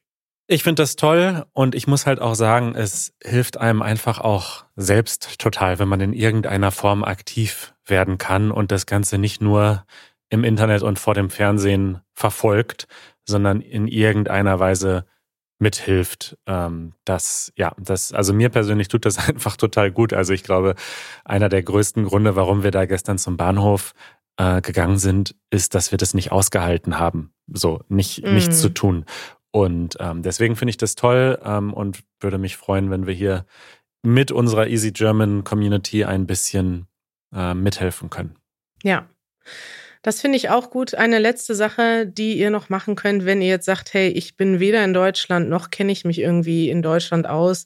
Ich 0.50 0.62
finde 0.62 0.82
das 0.82 0.96
toll 0.96 1.44
und 1.52 1.74
ich 1.74 1.86
muss 1.86 2.06
halt 2.06 2.20
auch 2.20 2.34
sagen, 2.34 2.74
es 2.74 3.14
hilft 3.22 3.58
einem 3.58 3.82
einfach 3.82 4.18
auch 4.18 4.64
selbst 4.76 5.38
total, 5.38 5.78
wenn 5.78 5.88
man 5.88 6.00
in 6.00 6.14
irgendeiner 6.14 6.70
Form 6.70 7.04
aktiv 7.04 7.74
werden 7.84 8.16
kann 8.16 8.50
und 8.50 8.72
das 8.72 8.86
Ganze 8.86 9.18
nicht 9.18 9.42
nur 9.42 9.84
im 10.30 10.44
Internet 10.44 10.82
und 10.82 10.98
vor 10.98 11.12
dem 11.12 11.28
Fernsehen 11.28 12.00
verfolgt, 12.14 12.88
sondern 13.26 13.60
in 13.60 13.86
irgendeiner 13.86 14.58
Weise 14.58 15.04
mithilft. 15.58 16.36
Ähm, 16.46 16.92
das, 17.04 17.52
ja, 17.56 17.74
das, 17.78 18.12
also 18.12 18.32
mir 18.32 18.48
persönlich 18.48 18.88
tut 18.88 19.04
das 19.04 19.18
einfach 19.28 19.56
total 19.56 19.90
gut. 19.90 20.12
Also 20.12 20.32
ich 20.32 20.42
glaube, 20.42 20.74
einer 21.24 21.48
der 21.48 21.62
größten 21.62 22.04
Gründe, 22.04 22.36
warum 22.36 22.62
wir 22.62 22.70
da 22.70 22.86
gestern 22.86 23.18
zum 23.18 23.36
Bahnhof 23.36 23.92
äh, 24.36 24.60
gegangen 24.60 24.98
sind, 24.98 25.34
ist, 25.50 25.74
dass 25.74 25.90
wir 25.90 25.98
das 25.98 26.14
nicht 26.14 26.32
ausgehalten 26.32 26.98
haben, 26.98 27.32
so 27.52 27.82
nicht 27.88 28.24
mm. 28.24 28.34
nichts 28.34 28.60
zu 28.60 28.68
tun. 28.70 29.04
Und 29.50 29.96
ähm, 29.98 30.22
deswegen 30.22 30.56
finde 30.56 30.70
ich 30.70 30.76
das 30.76 30.94
toll 30.94 31.38
ähm, 31.42 31.72
und 31.72 32.04
würde 32.20 32.38
mich 32.38 32.56
freuen, 32.56 32.90
wenn 32.90 33.06
wir 33.06 33.14
hier 33.14 33.46
mit 34.02 34.30
unserer 34.30 34.68
Easy 34.68 34.92
German 34.92 35.42
Community 35.42 36.04
ein 36.04 36.26
bisschen 36.26 36.86
äh, 37.34 37.54
mithelfen 37.54 38.10
können. 38.10 38.36
Ja. 38.82 39.08
Das 40.02 40.20
finde 40.20 40.36
ich 40.36 40.50
auch 40.50 40.70
gut. 40.70 40.94
Eine 40.94 41.18
letzte 41.18 41.54
Sache, 41.54 42.06
die 42.06 42.38
ihr 42.38 42.50
noch 42.50 42.68
machen 42.68 42.94
könnt, 42.96 43.24
wenn 43.24 43.42
ihr 43.42 43.48
jetzt 43.48 43.66
sagt, 43.66 43.94
hey, 43.94 44.08
ich 44.08 44.36
bin 44.36 44.60
weder 44.60 44.84
in 44.84 44.94
Deutschland, 44.94 45.48
noch 45.48 45.70
kenne 45.70 45.92
ich 45.92 46.04
mich 46.04 46.20
irgendwie 46.20 46.70
in 46.70 46.82
Deutschland 46.82 47.26
aus, 47.26 47.64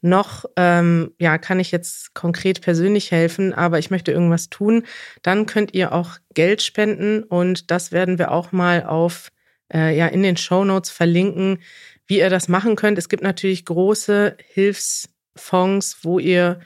noch 0.00 0.44
ähm, 0.56 1.12
ja, 1.18 1.38
kann 1.38 1.60
ich 1.60 1.72
jetzt 1.72 2.14
konkret 2.14 2.60
persönlich 2.60 3.10
helfen, 3.10 3.52
aber 3.52 3.78
ich 3.78 3.90
möchte 3.90 4.12
irgendwas 4.12 4.48
tun, 4.48 4.84
dann 5.22 5.46
könnt 5.46 5.74
ihr 5.74 5.92
auch 5.92 6.18
Geld 6.34 6.62
spenden 6.62 7.24
und 7.24 7.70
das 7.70 7.90
werden 7.90 8.18
wir 8.18 8.30
auch 8.30 8.52
mal 8.52 8.84
auf 8.84 9.30
äh, 9.72 9.96
ja 9.96 10.06
in 10.06 10.22
den 10.22 10.36
Show 10.36 10.64
Notes 10.64 10.90
verlinken, 10.90 11.58
wie 12.06 12.18
ihr 12.18 12.30
das 12.30 12.48
machen 12.48 12.76
könnt. 12.76 12.98
Es 12.98 13.08
gibt 13.08 13.22
natürlich 13.22 13.64
große 13.64 14.36
Hilfsfonds, 14.52 15.98
wo 16.02 16.18
ihr 16.18 16.60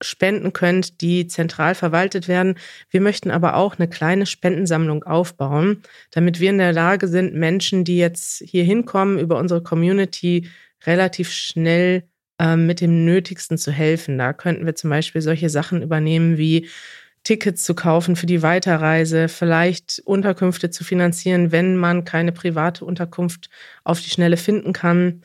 spenden 0.00 0.52
könnt, 0.52 1.00
die 1.00 1.26
zentral 1.26 1.74
verwaltet 1.74 2.28
werden. 2.28 2.56
Wir 2.90 3.00
möchten 3.00 3.30
aber 3.30 3.56
auch 3.56 3.78
eine 3.78 3.88
kleine 3.88 4.26
Spendensammlung 4.26 5.04
aufbauen, 5.04 5.82
damit 6.10 6.40
wir 6.40 6.50
in 6.50 6.58
der 6.58 6.72
Lage 6.72 7.08
sind, 7.08 7.34
Menschen, 7.34 7.84
die 7.84 7.98
jetzt 7.98 8.42
hier 8.46 8.64
hinkommen, 8.64 9.18
über 9.18 9.38
unsere 9.38 9.62
Community 9.62 10.48
relativ 10.86 11.30
schnell 11.30 12.04
äh, 12.38 12.56
mit 12.56 12.80
dem 12.80 13.04
Nötigsten 13.04 13.58
zu 13.58 13.70
helfen. 13.70 14.18
Da 14.18 14.32
könnten 14.32 14.66
wir 14.66 14.74
zum 14.74 14.90
Beispiel 14.90 15.20
solche 15.20 15.50
Sachen 15.50 15.82
übernehmen 15.82 16.38
wie 16.38 16.68
Tickets 17.22 17.64
zu 17.64 17.74
kaufen 17.74 18.16
für 18.16 18.26
die 18.26 18.42
Weiterreise, 18.42 19.28
vielleicht 19.28 20.00
Unterkünfte 20.06 20.70
zu 20.70 20.84
finanzieren, 20.84 21.52
wenn 21.52 21.76
man 21.76 22.04
keine 22.04 22.32
private 22.32 22.84
Unterkunft 22.84 23.50
auf 23.84 24.00
die 24.00 24.08
Schnelle 24.08 24.38
finden 24.38 24.72
kann. 24.72 25.22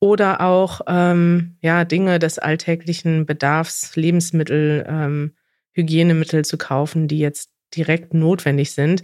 Oder 0.00 0.40
auch 0.40 0.82
ähm, 0.86 1.56
ja, 1.60 1.84
Dinge 1.84 2.18
des 2.18 2.38
alltäglichen 2.38 3.26
Bedarfs, 3.26 3.96
Lebensmittel, 3.96 4.84
ähm, 4.88 5.34
Hygienemittel 5.72 6.44
zu 6.44 6.58
kaufen, 6.58 7.08
die 7.08 7.18
jetzt 7.18 7.50
direkt 7.74 8.14
notwendig 8.14 8.72
sind. 8.72 9.02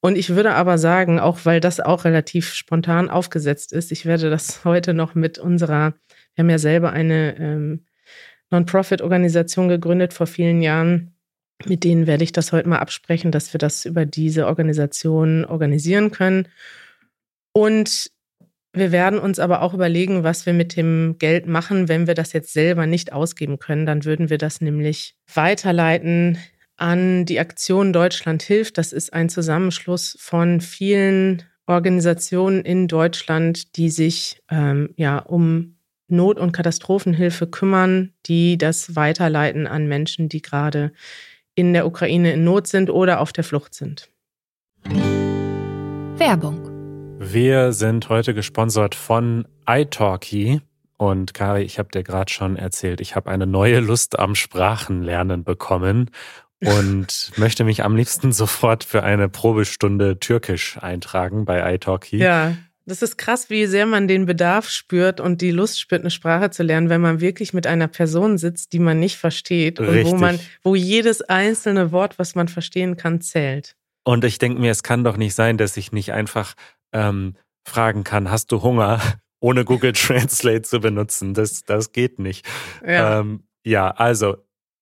Und 0.00 0.16
ich 0.16 0.30
würde 0.30 0.54
aber 0.54 0.78
sagen, 0.78 1.20
auch 1.20 1.44
weil 1.44 1.60
das 1.60 1.78
auch 1.78 2.04
relativ 2.04 2.52
spontan 2.54 3.08
aufgesetzt 3.08 3.72
ist, 3.72 3.92
ich 3.92 4.04
werde 4.04 4.30
das 4.30 4.64
heute 4.64 4.94
noch 4.94 5.14
mit 5.14 5.38
unserer, 5.38 5.94
wir 6.34 6.42
haben 6.42 6.50
ja 6.50 6.58
selber 6.58 6.92
eine 6.92 7.36
ähm, 7.38 7.84
Non-Profit-Organisation 8.50 9.68
gegründet 9.68 10.12
vor 10.12 10.26
vielen 10.26 10.60
Jahren, 10.60 11.14
mit 11.64 11.84
denen 11.84 12.06
werde 12.06 12.24
ich 12.24 12.32
das 12.32 12.52
heute 12.52 12.68
mal 12.68 12.78
absprechen, 12.78 13.30
dass 13.30 13.52
wir 13.54 13.58
das 13.58 13.84
über 13.84 14.04
diese 14.04 14.46
Organisation 14.46 15.44
organisieren 15.44 16.10
können. 16.10 16.48
Und 17.52 18.10
wir 18.72 18.90
werden 18.90 19.18
uns 19.18 19.38
aber 19.38 19.62
auch 19.62 19.74
überlegen, 19.74 20.24
was 20.24 20.46
wir 20.46 20.54
mit 20.54 20.76
dem 20.76 21.16
Geld 21.18 21.46
machen, 21.46 21.88
wenn 21.88 22.06
wir 22.06 22.14
das 22.14 22.32
jetzt 22.32 22.52
selber 22.52 22.86
nicht 22.86 23.12
ausgeben 23.12 23.58
können. 23.58 23.84
Dann 23.84 24.04
würden 24.04 24.30
wir 24.30 24.38
das 24.38 24.60
nämlich 24.60 25.14
weiterleiten 25.32 26.38
an 26.76 27.26
die 27.26 27.38
Aktion 27.38 27.92
Deutschland 27.92 28.42
hilft. 28.42 28.78
Das 28.78 28.92
ist 28.92 29.12
ein 29.12 29.28
Zusammenschluss 29.28 30.16
von 30.18 30.60
vielen 30.60 31.42
Organisationen 31.66 32.62
in 32.62 32.88
Deutschland, 32.88 33.76
die 33.76 33.90
sich 33.90 34.42
ähm, 34.50 34.90
ja 34.96 35.18
um 35.18 35.76
Not- 36.08 36.38
und 36.38 36.52
Katastrophenhilfe 36.52 37.46
kümmern, 37.46 38.12
die 38.26 38.58
das 38.58 38.96
weiterleiten 38.96 39.66
an 39.66 39.86
Menschen, 39.86 40.28
die 40.28 40.42
gerade 40.42 40.92
in 41.54 41.72
der 41.72 41.86
Ukraine 41.86 42.32
in 42.32 42.44
Not 42.44 42.66
sind 42.66 42.90
oder 42.90 43.20
auf 43.20 43.32
der 43.32 43.44
Flucht 43.44 43.74
sind. 43.74 44.08
Werbung. 46.16 46.71
Wir 47.24 47.72
sind 47.72 48.08
heute 48.08 48.34
gesponsert 48.34 48.96
von 48.96 49.46
iTalki. 49.64 50.60
Und 50.96 51.34
Kari, 51.34 51.62
ich 51.62 51.78
habe 51.78 51.88
dir 51.88 52.02
gerade 52.02 52.32
schon 52.32 52.56
erzählt, 52.56 53.00
ich 53.00 53.14
habe 53.14 53.30
eine 53.30 53.46
neue 53.46 53.78
Lust 53.78 54.18
am 54.18 54.34
Sprachenlernen 54.34 55.44
bekommen 55.44 56.10
und 56.58 57.30
möchte 57.36 57.62
mich 57.62 57.84
am 57.84 57.94
liebsten 57.94 58.32
sofort 58.32 58.82
für 58.82 59.04
eine 59.04 59.28
Probestunde 59.28 60.18
Türkisch 60.18 60.78
eintragen 60.82 61.44
bei 61.44 61.74
iTalki. 61.74 62.16
Ja, 62.16 62.56
das 62.86 63.02
ist 63.02 63.18
krass, 63.18 63.50
wie 63.50 63.66
sehr 63.66 63.86
man 63.86 64.08
den 64.08 64.26
Bedarf 64.26 64.68
spürt 64.68 65.20
und 65.20 65.40
die 65.40 65.52
Lust 65.52 65.80
spürt, 65.80 66.00
eine 66.00 66.10
Sprache 66.10 66.50
zu 66.50 66.64
lernen, 66.64 66.88
wenn 66.88 67.00
man 67.00 67.20
wirklich 67.20 67.54
mit 67.54 67.68
einer 67.68 67.86
Person 67.86 68.36
sitzt, 68.36 68.72
die 68.72 68.80
man 68.80 68.98
nicht 68.98 69.16
versteht 69.16 69.78
Richtig. 69.78 70.06
und 70.06 70.10
wo 70.10 70.16
man, 70.16 70.40
wo 70.64 70.74
jedes 70.74 71.22
einzelne 71.22 71.92
Wort, 71.92 72.18
was 72.18 72.34
man 72.34 72.48
verstehen 72.48 72.96
kann, 72.96 73.20
zählt. 73.20 73.76
Und 74.02 74.24
ich 74.24 74.38
denke 74.38 74.60
mir, 74.60 74.72
es 74.72 74.82
kann 74.82 75.04
doch 75.04 75.16
nicht 75.16 75.36
sein, 75.36 75.56
dass 75.56 75.76
ich 75.76 75.92
nicht 75.92 76.12
einfach 76.12 76.54
ähm, 76.92 77.36
fragen 77.66 78.04
kann, 78.04 78.30
hast 78.30 78.52
du 78.52 78.62
Hunger, 78.62 79.00
ohne 79.40 79.64
Google 79.64 79.92
Translate 79.92 80.62
zu 80.62 80.80
benutzen. 80.80 81.34
Das, 81.34 81.64
das 81.64 81.92
geht 81.92 82.18
nicht. 82.18 82.46
Ja, 82.86 83.20
ähm, 83.20 83.44
ja 83.64 83.90
also 83.90 84.36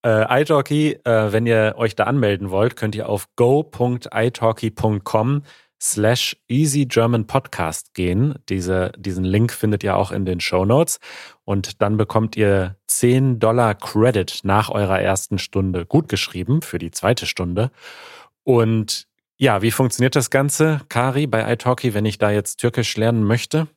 äh, 0.04 0.42
italki, 0.42 0.98
äh, 1.04 1.32
wenn 1.32 1.46
ihr 1.46 1.74
euch 1.76 1.94
da 1.94 2.04
anmelden 2.04 2.50
wollt, 2.50 2.76
könnt 2.76 2.94
ihr 2.94 3.08
auf 3.08 3.28
go.italki.com 3.36 5.42
slash 5.82 6.36
Easy 6.48 6.86
German 6.86 7.26
Podcast 7.26 7.94
gehen. 7.94 8.34
Diese, 8.48 8.92
diesen 8.96 9.24
Link 9.24 9.52
findet 9.52 9.82
ihr 9.82 9.96
auch 9.96 10.12
in 10.12 10.26
den 10.26 10.40
Show 10.40 10.64
Notes. 10.64 11.00
Und 11.44 11.82
dann 11.82 11.96
bekommt 11.96 12.36
ihr 12.36 12.76
10 12.86 13.38
Dollar 13.38 13.74
Credit 13.74 14.40
nach 14.42 14.70
eurer 14.70 15.00
ersten 15.00 15.38
Stunde 15.38 15.86
gut 15.86 16.08
geschrieben 16.08 16.62
für 16.62 16.78
die 16.78 16.90
zweite 16.90 17.26
Stunde. 17.26 17.70
Und 18.42 19.06
ja, 19.40 19.62
wie 19.62 19.70
funktioniert 19.70 20.16
das 20.16 20.28
Ganze, 20.28 20.82
Kari, 20.90 21.26
bei 21.26 21.50
italki, 21.50 21.94
wenn 21.94 22.04
ich 22.04 22.18
da 22.18 22.30
jetzt 22.30 22.56
Türkisch 22.56 22.94
lernen 22.98 23.24
möchte? 23.24 23.68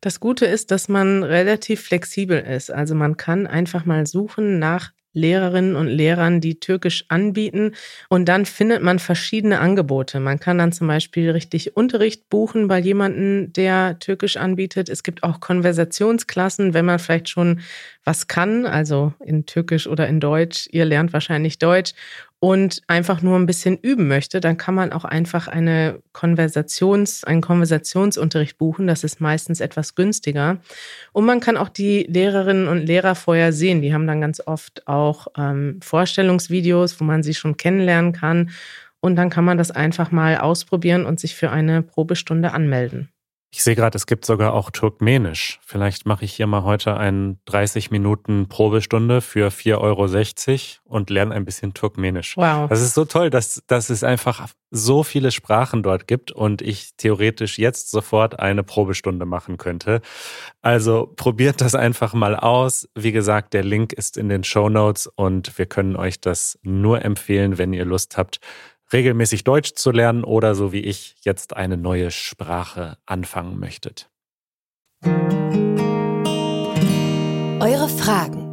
Das 0.00 0.20
Gute 0.20 0.46
ist, 0.46 0.70
dass 0.70 0.88
man 0.88 1.24
relativ 1.24 1.82
flexibel 1.82 2.38
ist. 2.38 2.70
Also 2.70 2.94
man 2.94 3.16
kann 3.16 3.48
einfach 3.48 3.84
mal 3.84 4.06
suchen 4.06 4.60
nach 4.60 4.92
Lehrerinnen 5.12 5.74
und 5.74 5.88
Lehrern, 5.88 6.40
die 6.40 6.60
Türkisch 6.60 7.04
anbieten. 7.08 7.74
Und 8.08 8.26
dann 8.26 8.46
findet 8.46 8.80
man 8.80 9.00
verschiedene 9.00 9.58
Angebote. 9.58 10.20
Man 10.20 10.38
kann 10.38 10.58
dann 10.58 10.72
zum 10.72 10.86
Beispiel 10.86 11.32
richtig 11.32 11.76
Unterricht 11.76 12.28
buchen 12.28 12.68
bei 12.68 12.78
jemandem, 12.78 13.52
der 13.52 13.98
Türkisch 13.98 14.36
anbietet. 14.36 14.88
Es 14.88 15.02
gibt 15.02 15.24
auch 15.24 15.40
Konversationsklassen, 15.40 16.74
wenn 16.74 16.86
man 16.86 17.00
vielleicht 17.00 17.28
schon 17.28 17.60
was 18.04 18.28
kann, 18.28 18.66
also 18.66 19.12
in 19.24 19.46
Türkisch 19.46 19.86
oder 19.86 20.06
in 20.06 20.20
Deutsch. 20.20 20.68
Ihr 20.70 20.84
lernt 20.84 21.12
wahrscheinlich 21.12 21.58
Deutsch 21.58 21.92
und 22.42 22.82
einfach 22.88 23.22
nur 23.22 23.38
ein 23.38 23.46
bisschen 23.46 23.78
üben 23.78 24.08
möchte, 24.08 24.40
dann 24.40 24.56
kann 24.56 24.74
man 24.74 24.92
auch 24.92 25.04
einfach 25.04 25.46
eine 25.46 26.02
Konversations, 26.12 27.22
einen 27.22 27.40
Konversationsunterricht 27.40 28.58
buchen. 28.58 28.88
Das 28.88 29.04
ist 29.04 29.20
meistens 29.20 29.60
etwas 29.60 29.94
günstiger. 29.94 30.58
Und 31.12 31.24
man 31.24 31.38
kann 31.38 31.56
auch 31.56 31.68
die 31.68 32.02
Lehrerinnen 32.02 32.66
und 32.66 32.78
Lehrer 32.84 33.14
vorher 33.14 33.52
sehen. 33.52 33.80
Die 33.80 33.94
haben 33.94 34.08
dann 34.08 34.20
ganz 34.20 34.42
oft 34.44 34.88
auch 34.88 35.28
ähm, 35.38 35.78
Vorstellungsvideos, 35.84 37.00
wo 37.00 37.04
man 37.04 37.22
sie 37.22 37.34
schon 37.34 37.56
kennenlernen 37.56 38.12
kann. 38.12 38.50
Und 38.98 39.14
dann 39.14 39.30
kann 39.30 39.44
man 39.44 39.56
das 39.56 39.70
einfach 39.70 40.10
mal 40.10 40.38
ausprobieren 40.38 41.06
und 41.06 41.20
sich 41.20 41.36
für 41.36 41.50
eine 41.50 41.80
Probestunde 41.80 42.52
anmelden. 42.52 43.08
Ich 43.54 43.64
sehe 43.64 43.76
gerade, 43.76 43.96
es 43.96 44.06
gibt 44.06 44.24
sogar 44.24 44.54
auch 44.54 44.70
Turkmenisch. 44.70 45.60
Vielleicht 45.62 46.06
mache 46.06 46.24
ich 46.24 46.32
hier 46.32 46.46
mal 46.46 46.62
heute 46.62 46.96
eine 46.96 47.36
30 47.44 47.90
Minuten 47.90 48.48
Probestunde 48.48 49.20
für 49.20 49.48
4,60 49.48 49.78
Euro 49.78 50.96
und 50.96 51.10
lerne 51.10 51.34
ein 51.34 51.44
bisschen 51.44 51.74
Turkmenisch. 51.74 52.34
Wow. 52.38 52.70
Das 52.70 52.80
ist 52.80 52.94
so 52.94 53.04
toll, 53.04 53.28
dass, 53.28 53.62
dass 53.66 53.90
es 53.90 54.04
einfach 54.04 54.48
so 54.70 55.02
viele 55.02 55.30
Sprachen 55.30 55.82
dort 55.82 56.08
gibt 56.08 56.32
und 56.32 56.62
ich 56.62 56.96
theoretisch 56.96 57.58
jetzt 57.58 57.90
sofort 57.90 58.40
eine 58.40 58.62
Probestunde 58.62 59.26
machen 59.26 59.58
könnte. 59.58 60.00
Also 60.62 61.12
probiert 61.14 61.60
das 61.60 61.74
einfach 61.74 62.14
mal 62.14 62.34
aus. 62.34 62.88
Wie 62.94 63.12
gesagt, 63.12 63.52
der 63.52 63.64
Link 63.64 63.92
ist 63.92 64.16
in 64.16 64.30
den 64.30 64.44
Show 64.44 64.70
Notes 64.70 65.08
und 65.08 65.58
wir 65.58 65.66
können 65.66 65.94
euch 65.96 66.22
das 66.22 66.58
nur 66.62 67.04
empfehlen, 67.04 67.58
wenn 67.58 67.74
ihr 67.74 67.84
Lust 67.84 68.16
habt, 68.16 68.40
regelmäßig 68.92 69.44
Deutsch 69.44 69.74
zu 69.74 69.90
lernen 69.90 70.24
oder 70.24 70.54
so 70.54 70.72
wie 70.72 70.80
ich 70.80 71.16
jetzt 71.22 71.56
eine 71.56 71.76
neue 71.76 72.10
Sprache 72.10 72.98
anfangen 73.06 73.58
möchtet. 73.58 74.10
Eure 77.60 77.88
Fragen. 77.88 78.48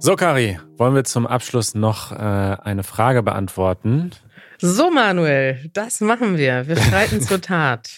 So, 0.00 0.16
Kari, 0.16 0.58
wollen 0.76 0.94
wir 0.94 1.04
zum 1.04 1.26
Abschluss 1.26 1.74
noch 1.74 2.12
äh, 2.12 2.16
eine 2.16 2.82
Frage 2.82 3.22
beantworten? 3.22 4.10
So, 4.58 4.90
Manuel, 4.90 5.70
das 5.72 6.00
machen 6.00 6.36
wir. 6.36 6.66
Wir 6.66 6.76
schreiten 6.76 7.20
zur 7.20 7.40
Tat. 7.40 7.90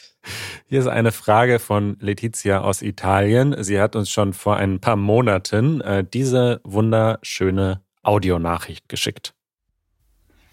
Hier 0.67 0.81
ist 0.81 0.87
eine 0.87 1.13
Frage 1.13 1.59
von 1.59 1.97
Letizia 2.01 2.61
aus 2.61 2.83
Italien. 2.83 3.57
Sie 3.63 3.81
hat 3.81 3.97
uns 3.97 4.11
schon 4.11 4.33
vor 4.33 4.57
ein 4.57 4.81
paar 4.81 4.97
Monaten 4.97 5.81
äh, 5.81 6.05
diese 6.05 6.61
wunderschöne 6.65 7.83
Audionachricht 8.03 8.89
geschickt. 8.89 9.35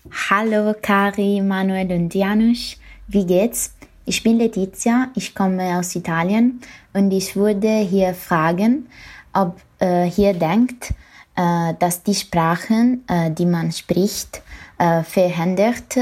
Hallo 0.10 0.74
Kari, 0.82 1.42
Manuel 1.42 1.92
und 1.92 2.16
Janusz, 2.16 2.78
wie 3.08 3.24
geht's? 3.24 3.76
Ich 4.04 4.24
bin 4.24 4.40
Letizia, 4.40 5.10
ich 5.14 5.36
komme 5.36 5.78
aus 5.78 5.96
Italien 5.96 6.60
und 6.92 7.12
ich 7.12 7.36
würde 7.36 7.70
hier 7.78 8.16
fragen, 8.16 8.88
ob 9.32 9.62
äh, 9.78 10.06
hier 10.06 10.34
denkt, 10.34 10.96
äh, 11.36 11.76
dass 11.78 12.02
die 12.02 12.16
Sprachen, 12.16 13.04
äh, 13.08 13.30
die 13.30 13.46
man 13.46 13.72
spricht, 13.72 14.42
äh, 14.80 15.04
verhindert 15.04 15.96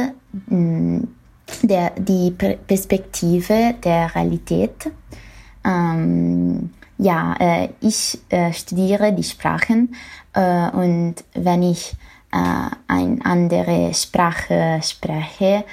mh, 0.47 1.01
der, 1.63 1.91
die 1.97 2.31
Perspektive 2.31 3.75
der 3.83 4.15
Realität. 4.15 4.91
Ähm, 5.65 6.69
ja, 6.97 7.35
äh, 7.38 7.69
ich 7.81 8.17
äh, 8.29 8.53
studiere 8.53 9.12
die 9.12 9.23
Sprachen 9.23 9.93
äh, 10.31 10.69
und 10.69 11.15
wenn 11.33 11.63
ich 11.63 11.97
äh, 12.31 12.75
eine 12.87 13.25
andere 13.25 13.93
Sprache 13.93 14.79
spreche, 14.83 15.65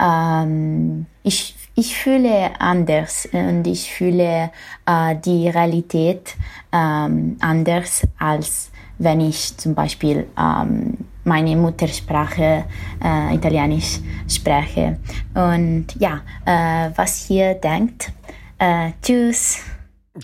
ähm, 0.00 1.06
ich, 1.22 1.54
ich 1.74 1.96
fühle 1.96 2.60
anders 2.60 3.28
und 3.32 3.66
ich 3.66 3.92
fühle 3.92 4.50
äh, 4.86 5.16
die 5.24 5.48
Realität 5.48 6.36
ähm, 6.72 7.36
anders 7.40 8.06
als 8.18 8.70
wenn 8.98 9.20
ich 9.20 9.56
zum 9.56 9.74
Beispiel 9.74 10.26
ähm, 10.38 10.96
meine 11.24 11.56
Muttersprache 11.56 12.64
äh, 13.02 13.34
Italienisch 13.34 14.00
spreche. 14.28 14.98
Und 15.34 15.86
ja, 15.98 16.20
äh, 16.44 16.90
was 16.94 17.26
hier 17.26 17.54
denkt, 17.54 18.12
äh, 18.58 18.90
tschüss. 19.02 19.62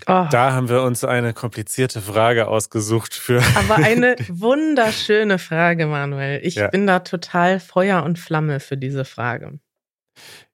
Oh. 0.06 0.26
Da 0.30 0.52
haben 0.52 0.68
wir 0.68 0.82
uns 0.82 1.02
eine 1.04 1.32
komplizierte 1.32 2.00
Frage 2.00 2.46
ausgesucht 2.46 3.14
für. 3.14 3.42
Aber 3.56 3.76
eine 3.84 4.16
wunderschöne 4.28 5.38
Frage, 5.38 5.86
Manuel. 5.86 6.40
Ich 6.44 6.54
ja. 6.54 6.68
bin 6.68 6.86
da 6.86 7.00
total 7.00 7.58
Feuer 7.58 8.04
und 8.04 8.18
Flamme 8.18 8.60
für 8.60 8.76
diese 8.76 9.04
Frage. 9.04 9.58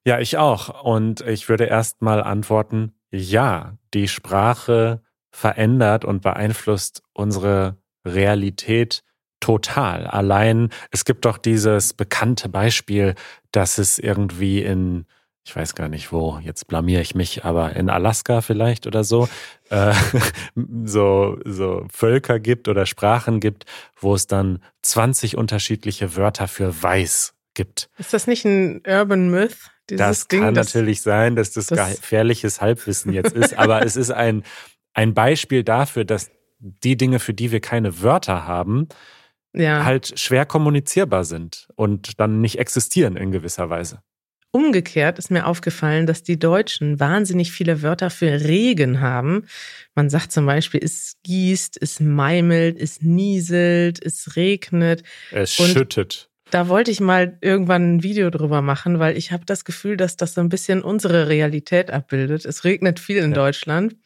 Ja, 0.05 0.19
ich 0.19 0.37
auch. 0.37 0.83
Und 0.83 1.21
ich 1.21 1.49
würde 1.49 1.65
erst 1.65 2.01
mal 2.01 2.23
antworten, 2.23 2.93
ja, 3.11 3.77
die 3.93 4.07
Sprache 4.07 5.01
verändert 5.31 6.03
und 6.03 6.21
beeinflusst 6.21 7.03
unsere 7.13 7.77
Realität 8.05 9.03
total. 9.39 10.07
Allein, 10.07 10.69
es 10.91 11.05
gibt 11.05 11.25
doch 11.25 11.37
dieses 11.37 11.93
bekannte 11.93 12.49
Beispiel, 12.49 13.13
dass 13.51 13.77
es 13.77 13.99
irgendwie 13.99 14.63
in, 14.63 15.05
ich 15.47 15.55
weiß 15.55 15.75
gar 15.75 15.87
nicht 15.87 16.11
wo, 16.11 16.39
jetzt 16.43 16.67
blamier 16.67 16.99
ich 16.99 17.15
mich, 17.15 17.45
aber 17.45 17.73
in 17.77 17.89
Alaska 17.89 18.41
vielleicht 18.41 18.85
oder 18.85 19.05
so, 19.05 19.29
äh, 19.69 19.93
so, 20.83 21.39
so 21.45 21.87
Völker 21.89 22.37
gibt 22.41 22.67
oder 22.67 22.85
Sprachen 22.85 23.39
gibt, 23.39 23.63
wo 23.95 24.13
es 24.13 24.27
dann 24.27 24.61
20 24.81 25.37
unterschiedliche 25.37 26.17
Wörter 26.17 26.49
für 26.49 26.83
weiß 26.83 27.33
gibt. 27.53 27.89
Ist 27.97 28.13
das 28.13 28.27
nicht 28.27 28.43
ein 28.43 28.81
Urban 28.85 29.29
Myth? 29.29 29.55
das 29.89 30.27
Ding, 30.27 30.41
kann 30.41 30.53
das, 30.53 30.67
natürlich 30.67 31.01
sein, 31.01 31.37
dass 31.37 31.51
das, 31.51 31.67
das 31.67 31.95
gefährliches 31.95 32.59
Halbwissen 32.59 33.13
jetzt 33.13 33.31
ist, 33.31 33.57
aber 33.57 33.85
es 33.85 33.95
ist 33.95 34.11
ein, 34.11 34.43
ein 34.93 35.13
Beispiel 35.13 35.63
dafür, 35.63 36.03
dass 36.03 36.29
die 36.59 36.97
Dinge, 36.97 37.19
für 37.19 37.33
die 37.33 37.53
wir 37.53 37.61
keine 37.61 38.01
Wörter 38.01 38.45
haben, 38.45 38.89
ja. 39.53 39.85
halt 39.85 40.19
schwer 40.19 40.45
kommunizierbar 40.45 41.23
sind 41.23 41.69
und 41.75 42.19
dann 42.19 42.41
nicht 42.41 42.59
existieren 42.59 43.15
in 43.15 43.31
gewisser 43.31 43.69
Weise. 43.69 44.01
Umgekehrt 44.51 45.19
ist 45.19 45.29
mir 45.29 45.45
aufgefallen, 45.45 46.07
dass 46.07 46.23
die 46.23 46.39
Deutschen 46.39 46.99
wahnsinnig 46.99 47.51
viele 47.51 47.81
Wörter 47.81 48.09
für 48.09 48.31
Regen 48.31 49.01
haben. 49.01 49.45
Man 49.93 50.09
sagt 50.09 50.31
zum 50.31 50.45
Beispiel, 50.45 50.81
es 50.83 51.17
gießt, 51.23 51.77
es 51.81 51.99
meimelt, 51.99 52.79
es 52.79 53.01
nieselt, 53.01 54.03
es 54.03 54.35
regnet. 54.35 55.03
Es 55.31 55.59
und 55.59 55.69
schüttet. 55.69 56.29
Da 56.49 56.69
wollte 56.69 56.91
ich 56.91 57.01
mal 57.01 57.37
irgendwann 57.41 57.95
ein 57.95 58.03
Video 58.03 58.29
drüber 58.29 58.61
machen, 58.61 58.99
weil 58.99 59.17
ich 59.17 59.33
habe 59.33 59.43
das 59.45 59.65
Gefühl, 59.65 59.97
dass 59.97 60.15
das 60.15 60.33
so 60.33 60.41
ein 60.41 60.49
bisschen 60.49 60.81
unsere 60.81 61.27
Realität 61.27 61.91
abbildet. 61.91 62.45
Es 62.45 62.63
regnet 62.63 62.99
viel 62.99 63.17
in 63.17 63.31
ja. 63.31 63.35
Deutschland 63.35 63.97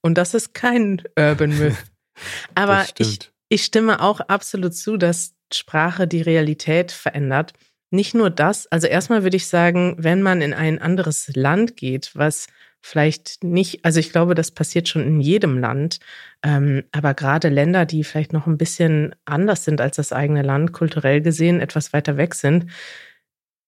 und 0.00 0.16
das 0.16 0.34
ist 0.34 0.54
kein 0.54 1.02
Urban 1.18 1.58
Myth. 1.58 1.76
Aber 2.54 2.86
ich, 2.98 3.18
ich 3.48 3.64
stimme 3.64 4.00
auch 4.00 4.20
absolut 4.20 4.74
zu, 4.74 4.96
dass 4.96 5.34
Sprache 5.52 6.06
die 6.06 6.22
Realität 6.22 6.92
verändert. 6.92 7.52
Nicht 7.90 8.14
nur 8.14 8.30
das, 8.30 8.66
also 8.66 8.86
erstmal 8.86 9.22
würde 9.22 9.36
ich 9.36 9.46
sagen, 9.46 9.96
wenn 9.98 10.22
man 10.22 10.42
in 10.42 10.52
ein 10.52 10.78
anderes 10.78 11.30
Land 11.34 11.76
geht, 11.76 12.10
was 12.14 12.46
vielleicht 12.80 13.42
nicht, 13.42 13.84
also 13.84 13.98
ich 13.98 14.12
glaube, 14.12 14.34
das 14.34 14.50
passiert 14.50 14.88
schon 14.88 15.02
in 15.02 15.20
jedem 15.20 15.58
Land, 15.58 15.98
ähm, 16.42 16.84
aber 16.92 17.14
gerade 17.14 17.48
Länder, 17.48 17.86
die 17.86 18.04
vielleicht 18.04 18.32
noch 18.32 18.46
ein 18.46 18.58
bisschen 18.58 19.14
anders 19.24 19.64
sind 19.64 19.80
als 19.80 19.96
das 19.96 20.12
eigene 20.12 20.42
Land, 20.42 20.72
kulturell 20.72 21.20
gesehen 21.20 21.60
etwas 21.60 21.92
weiter 21.92 22.16
weg 22.16 22.34
sind, 22.34 22.66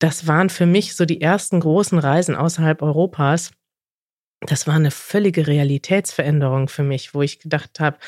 das 0.00 0.26
waren 0.26 0.48
für 0.48 0.66
mich 0.66 0.96
so 0.96 1.04
die 1.04 1.20
ersten 1.20 1.60
großen 1.60 1.98
Reisen 1.98 2.34
außerhalb 2.34 2.82
Europas. 2.82 3.52
Das 4.40 4.66
war 4.66 4.74
eine 4.74 4.90
völlige 4.90 5.46
Realitätsveränderung 5.46 6.68
für 6.68 6.82
mich, 6.82 7.14
wo 7.14 7.22
ich 7.22 7.38
gedacht 7.38 7.80
habe, 7.80 7.98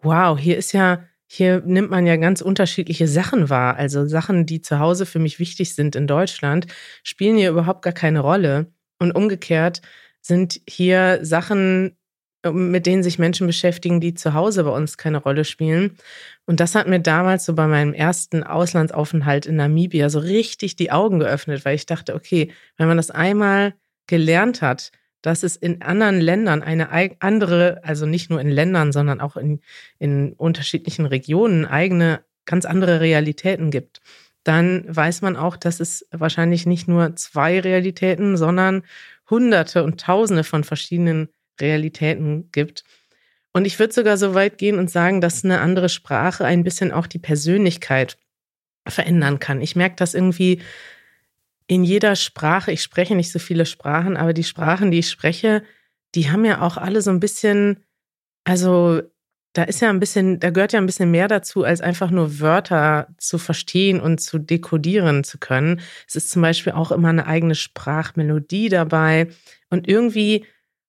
wow, 0.00 0.38
hier 0.38 0.56
ist 0.56 0.72
ja, 0.72 1.04
hier 1.34 1.62
nimmt 1.64 1.90
man 1.90 2.06
ja 2.06 2.16
ganz 2.16 2.42
unterschiedliche 2.42 3.08
Sachen 3.08 3.48
wahr. 3.48 3.76
Also 3.76 4.06
Sachen, 4.06 4.44
die 4.44 4.60
zu 4.60 4.78
Hause 4.78 5.06
für 5.06 5.18
mich 5.18 5.38
wichtig 5.38 5.74
sind 5.74 5.96
in 5.96 6.06
Deutschland, 6.06 6.66
spielen 7.02 7.38
hier 7.38 7.48
überhaupt 7.48 7.80
gar 7.80 7.94
keine 7.94 8.20
Rolle. 8.20 8.66
Und 8.98 9.12
umgekehrt 9.12 9.80
sind 10.20 10.60
hier 10.68 11.20
Sachen, 11.22 11.96
mit 12.44 12.84
denen 12.84 13.02
sich 13.02 13.18
Menschen 13.18 13.46
beschäftigen, 13.46 13.98
die 13.98 14.12
zu 14.12 14.34
Hause 14.34 14.64
bei 14.64 14.72
uns 14.72 14.98
keine 14.98 15.22
Rolle 15.22 15.46
spielen. 15.46 15.96
Und 16.44 16.60
das 16.60 16.74
hat 16.74 16.86
mir 16.86 17.00
damals 17.00 17.46
so 17.46 17.54
bei 17.54 17.66
meinem 17.66 17.94
ersten 17.94 18.42
Auslandsaufenthalt 18.42 19.46
in 19.46 19.56
Namibia 19.56 20.10
so 20.10 20.18
richtig 20.18 20.76
die 20.76 20.90
Augen 20.90 21.18
geöffnet, 21.18 21.64
weil 21.64 21.76
ich 21.76 21.86
dachte, 21.86 22.14
okay, 22.14 22.52
wenn 22.76 22.88
man 22.88 22.98
das 22.98 23.10
einmal 23.10 23.72
gelernt 24.06 24.60
hat, 24.60 24.92
dass 25.22 25.44
es 25.44 25.56
in 25.56 25.82
anderen 25.82 26.20
Ländern 26.20 26.62
eine 26.62 26.90
andere, 27.20 27.80
also 27.84 28.06
nicht 28.06 28.28
nur 28.28 28.40
in 28.40 28.50
Ländern, 28.50 28.92
sondern 28.92 29.20
auch 29.20 29.36
in, 29.36 29.60
in 29.98 30.32
unterschiedlichen 30.34 31.06
Regionen 31.06 31.64
eigene, 31.64 32.20
ganz 32.44 32.64
andere 32.64 33.00
Realitäten 33.00 33.70
gibt. 33.70 34.00
Dann 34.44 34.84
weiß 34.88 35.22
man 35.22 35.36
auch, 35.36 35.56
dass 35.56 35.78
es 35.78 36.06
wahrscheinlich 36.10 36.66
nicht 36.66 36.88
nur 36.88 37.14
zwei 37.14 37.60
Realitäten, 37.60 38.36
sondern 38.36 38.82
Hunderte 39.30 39.84
und 39.84 40.00
Tausende 40.00 40.42
von 40.42 40.64
verschiedenen 40.64 41.28
Realitäten 41.60 42.50
gibt. 42.50 42.82
Und 43.52 43.66
ich 43.66 43.78
würde 43.78 43.92
sogar 43.92 44.16
so 44.16 44.34
weit 44.34 44.58
gehen 44.58 44.78
und 44.78 44.90
sagen, 44.90 45.20
dass 45.20 45.44
eine 45.44 45.60
andere 45.60 45.88
Sprache 45.88 46.44
ein 46.44 46.64
bisschen 46.64 46.90
auch 46.90 47.06
die 47.06 47.18
Persönlichkeit 47.20 48.18
verändern 48.88 49.38
kann. 49.38 49.60
Ich 49.60 49.76
merke 49.76 49.96
das 49.96 50.14
irgendwie 50.14 50.60
in 51.66 51.84
jeder 51.84 52.16
Sprache, 52.16 52.72
ich 52.72 52.82
spreche 52.82 53.14
nicht 53.14 53.32
so 53.32 53.38
viele 53.38 53.66
Sprachen, 53.66 54.16
aber 54.16 54.32
die 54.32 54.44
Sprachen, 54.44 54.90
die 54.90 55.00
ich 55.00 55.10
spreche, 55.10 55.62
die 56.14 56.30
haben 56.30 56.44
ja 56.44 56.60
auch 56.60 56.76
alle 56.76 57.02
so 57.02 57.10
ein 57.10 57.20
bisschen, 57.20 57.84
also 58.44 59.02
da 59.54 59.64
ist 59.64 59.80
ja 59.80 59.90
ein 59.90 60.00
bisschen, 60.00 60.40
da 60.40 60.50
gehört 60.50 60.72
ja 60.72 60.80
ein 60.80 60.86
bisschen 60.86 61.10
mehr 61.10 61.28
dazu, 61.28 61.64
als 61.64 61.80
einfach 61.80 62.10
nur 62.10 62.40
Wörter 62.40 63.08
zu 63.18 63.38
verstehen 63.38 64.00
und 64.00 64.20
zu 64.20 64.38
dekodieren 64.38 65.24
zu 65.24 65.38
können. 65.38 65.80
Es 66.08 66.16
ist 66.16 66.30
zum 66.30 66.42
Beispiel 66.42 66.72
auch 66.72 66.90
immer 66.90 67.10
eine 67.10 67.26
eigene 67.26 67.54
Sprachmelodie 67.54 68.70
dabei. 68.70 69.28
Und 69.68 69.88
irgendwie 69.88 70.46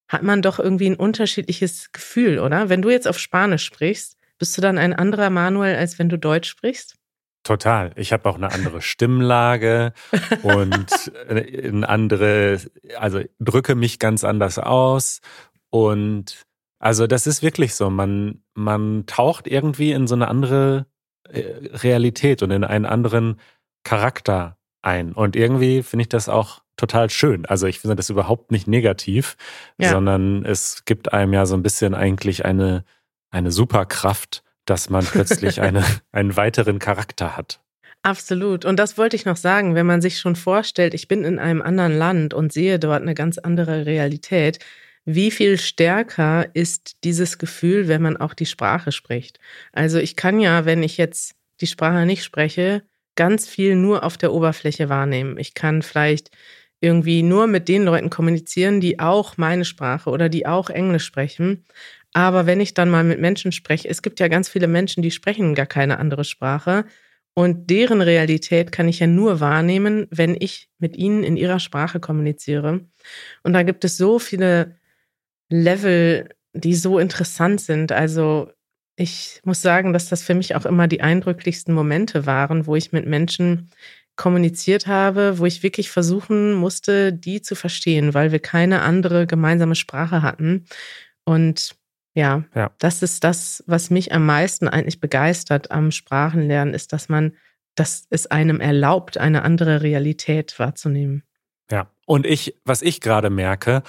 hat 0.07 0.23
man 0.23 0.41
doch 0.41 0.59
irgendwie 0.59 0.89
ein 0.89 0.95
unterschiedliches 0.95 1.91
Gefühl, 1.91 2.39
oder? 2.39 2.69
Wenn 2.69 2.81
du 2.81 2.89
jetzt 2.89 3.07
auf 3.07 3.19
Spanisch 3.19 3.65
sprichst, 3.65 4.17
bist 4.37 4.57
du 4.57 4.61
dann 4.61 4.77
ein 4.77 4.93
anderer 4.93 5.29
Manuel, 5.29 5.75
als 5.75 5.99
wenn 5.99 6.09
du 6.09 6.17
Deutsch 6.17 6.49
sprichst? 6.49 6.95
Total. 7.43 7.91
Ich 7.97 8.13
habe 8.13 8.29
auch 8.29 8.35
eine 8.35 8.51
andere 8.51 8.81
Stimmlage 8.81 9.91
und 10.43 11.11
eine 11.29 11.89
andere, 11.89 12.59
also 12.97 13.21
drücke 13.39 13.75
mich 13.75 13.99
ganz 13.99 14.23
anders 14.23 14.59
aus. 14.59 15.19
Und 15.69 16.45
also 16.79 17.05
das 17.05 17.27
ist 17.27 17.43
wirklich 17.43 17.75
so. 17.75 17.89
Man, 17.89 18.43
man 18.53 19.05
taucht 19.07 19.47
irgendwie 19.47 19.91
in 19.91 20.07
so 20.07 20.15
eine 20.15 20.29
andere 20.29 20.85
äh, 21.29 21.43
Realität 21.73 22.43
und 22.43 22.51
in 22.51 22.63
einen 22.63 22.85
anderen 22.85 23.39
Charakter 23.83 24.57
ein. 24.81 25.11
Und 25.11 25.35
irgendwie 25.35 25.83
finde 25.83 26.03
ich 26.03 26.09
das 26.09 26.29
auch 26.29 26.61
total 26.77 27.09
schön. 27.09 27.45
Also 27.45 27.67
ich 27.67 27.79
finde 27.79 27.95
das 27.95 28.09
überhaupt 28.09 28.51
nicht 28.51 28.67
negativ, 28.67 29.37
ja. 29.77 29.89
sondern 29.89 30.45
es 30.45 30.85
gibt 30.85 31.13
einem 31.13 31.33
ja 31.33 31.45
so 31.45 31.55
ein 31.55 31.63
bisschen 31.63 31.93
eigentlich 31.93 32.45
eine, 32.45 32.83
eine 33.31 33.51
Superkraft, 33.51 34.43
dass 34.65 34.89
man 34.89 35.05
plötzlich 35.05 35.61
eine, 35.61 35.83
einen 36.11 36.35
weiteren 36.35 36.79
Charakter 36.79 37.35
hat. 37.37 37.59
Absolut. 38.01 38.65
Und 38.65 38.77
das 38.77 38.97
wollte 38.97 39.15
ich 39.15 39.25
noch 39.25 39.37
sagen, 39.37 39.75
wenn 39.75 39.85
man 39.85 40.01
sich 40.01 40.19
schon 40.19 40.35
vorstellt, 40.35 40.93
ich 40.93 41.07
bin 41.07 41.23
in 41.23 41.39
einem 41.39 41.61
anderen 41.61 41.97
Land 41.97 42.33
und 42.33 42.51
sehe 42.51 42.77
dort 42.77 43.01
eine 43.01 43.15
ganz 43.15 43.37
andere 43.37 43.85
Realität, 43.85 44.59
wie 45.05 45.31
viel 45.31 45.57
stärker 45.57 46.47
ist 46.53 46.97
dieses 47.03 47.37
Gefühl, 47.37 47.87
wenn 47.87 48.01
man 48.01 48.17
auch 48.17 48.33
die 48.33 48.45
Sprache 48.45 48.91
spricht. 48.91 49.39
Also 49.71 49.99
ich 49.99 50.15
kann 50.15 50.39
ja, 50.39 50.65
wenn 50.65 50.83
ich 50.83 50.97
jetzt 50.97 51.35
die 51.61 51.67
Sprache 51.67 52.05
nicht 52.05 52.23
spreche, 52.23 52.83
ganz 53.15 53.47
viel 53.47 53.75
nur 53.75 54.03
auf 54.03 54.17
der 54.17 54.33
Oberfläche 54.33 54.89
wahrnehmen. 54.89 55.37
Ich 55.37 55.53
kann 55.53 55.81
vielleicht 55.81 56.31
irgendwie 56.79 57.23
nur 57.23 57.47
mit 57.47 57.69
den 57.69 57.83
Leuten 57.83 58.09
kommunizieren, 58.09 58.81
die 58.81 58.99
auch 58.99 59.37
meine 59.37 59.63
Sprache 59.63 60.09
oder 60.09 60.27
die 60.27 60.45
auch 60.45 60.69
Englisch 60.69 61.05
sprechen. 61.05 61.65
Aber 62.13 62.45
wenn 62.45 62.61
ich 62.61 62.73
dann 62.73 62.89
mal 62.89 63.03
mit 63.03 63.19
Menschen 63.19 63.51
spreche, 63.51 63.89
es 63.89 64.01
gibt 64.01 64.19
ja 64.19 64.27
ganz 64.27 64.47
viele 64.47 64.67
Menschen, 64.67 65.01
die 65.01 65.11
sprechen 65.11 65.55
gar 65.55 65.65
keine 65.65 65.99
andere 65.99 66.23
Sprache. 66.23 66.85
Und 67.35 67.71
deren 67.71 68.01
Realität 68.01 68.71
kann 68.71 68.87
ich 68.87 68.99
ja 68.99 69.07
nur 69.07 69.39
wahrnehmen, 69.39 70.05
wenn 70.11 70.37
ich 70.39 70.69
mit 70.77 70.95
ihnen 70.95 71.23
in 71.23 71.35
ihrer 71.35 71.59
Sprache 71.59 71.99
kommuniziere. 71.99 72.81
Und 73.41 73.53
da 73.53 73.63
gibt 73.63 73.83
es 73.83 73.97
so 73.97 74.19
viele 74.19 74.75
Level, 75.49 76.29
die 76.53 76.75
so 76.75 76.99
interessant 76.99 77.61
sind. 77.61 77.91
Also 77.91 78.51
ich 78.95 79.41
muss 79.43 79.63
sagen, 79.63 79.93
dass 79.93 80.09
das 80.09 80.21
für 80.21 80.35
mich 80.35 80.55
auch 80.55 80.65
immer 80.65 80.87
die 80.87 81.01
eindrücklichsten 81.01 81.73
Momente 81.73 82.27
waren, 82.27 82.67
wo 82.67 82.75
ich 82.75 82.91
mit 82.91 83.07
Menschen 83.07 83.71
kommuniziert 84.15 84.85
habe, 84.85 85.39
wo 85.39 85.45
ich 85.47 85.63
wirklich 85.63 85.89
versuchen 85.89 86.53
musste, 86.53 87.11
die 87.11 87.41
zu 87.41 87.55
verstehen, 87.55 88.13
weil 88.13 88.31
wir 88.31 88.39
keine 88.39 88.83
andere 88.83 89.25
gemeinsame 89.25 89.73
Sprache 89.73 90.21
hatten. 90.21 90.65
Und 91.25 91.75
ja, 92.13 92.43
ja, 92.53 92.71
das 92.79 93.01
ist 93.01 93.23
das, 93.23 93.63
was 93.65 93.89
mich 93.89 94.11
am 94.13 94.25
meisten 94.25 94.67
eigentlich 94.67 94.99
begeistert 94.99 95.71
am 95.71 95.91
Sprachenlernen, 95.91 96.73
ist, 96.73 96.93
dass 96.93 97.09
man, 97.09 97.35
dass 97.75 98.05
es 98.09 98.27
einem 98.27 98.59
erlaubt, 98.59 99.17
eine 99.17 99.41
andere 99.43 99.81
Realität 99.81 100.57
wahrzunehmen. 100.59 101.23
Ja, 101.71 101.87
und 102.05 102.25
ich, 102.25 102.55
was 102.65 102.81
ich 102.81 103.01
gerade 103.01 103.29
merke, 103.29 103.81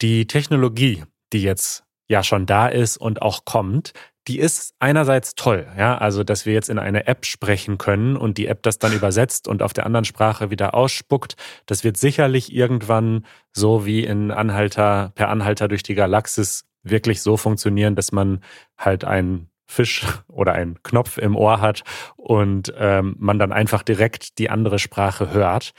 die 0.00 0.26
Technologie, 0.26 1.04
die 1.32 1.42
jetzt 1.42 1.84
ja 2.08 2.22
schon 2.22 2.46
da 2.46 2.68
ist 2.68 2.98
und 2.98 3.20
auch 3.20 3.44
kommt, 3.44 3.92
die 4.28 4.38
ist 4.38 4.74
einerseits 4.80 5.34
toll, 5.34 5.66
ja, 5.78 5.98
also 5.98 6.24
dass 6.24 6.46
wir 6.46 6.52
jetzt 6.52 6.68
in 6.68 6.78
eine 6.78 7.06
App 7.06 7.24
sprechen 7.24 7.78
können 7.78 8.16
und 8.16 8.38
die 8.38 8.46
App 8.46 8.62
das 8.62 8.78
dann 8.78 8.92
übersetzt 8.92 9.46
und 9.46 9.62
auf 9.62 9.72
der 9.72 9.86
anderen 9.86 10.04
Sprache 10.04 10.50
wieder 10.50 10.74
ausspuckt. 10.74 11.36
Das 11.66 11.84
wird 11.84 11.96
sicherlich 11.96 12.52
irgendwann 12.52 13.24
so 13.52 13.86
wie 13.86 14.04
in 14.04 14.32
Anhalter 14.32 15.12
per 15.14 15.28
Anhalter 15.28 15.68
durch 15.68 15.84
die 15.84 15.94
Galaxis 15.94 16.64
wirklich 16.90 17.22
so 17.22 17.36
funktionieren, 17.36 17.94
dass 17.94 18.12
man 18.12 18.40
halt 18.78 19.04
einen 19.04 19.50
Fisch 19.66 20.06
oder 20.28 20.52
einen 20.52 20.82
Knopf 20.82 21.18
im 21.18 21.36
Ohr 21.36 21.60
hat 21.60 21.82
und 22.16 22.72
ähm, 22.76 23.16
man 23.18 23.38
dann 23.38 23.52
einfach 23.52 23.82
direkt 23.82 24.38
die 24.38 24.50
andere 24.50 24.78
Sprache 24.78 25.32
hört. 25.32 25.72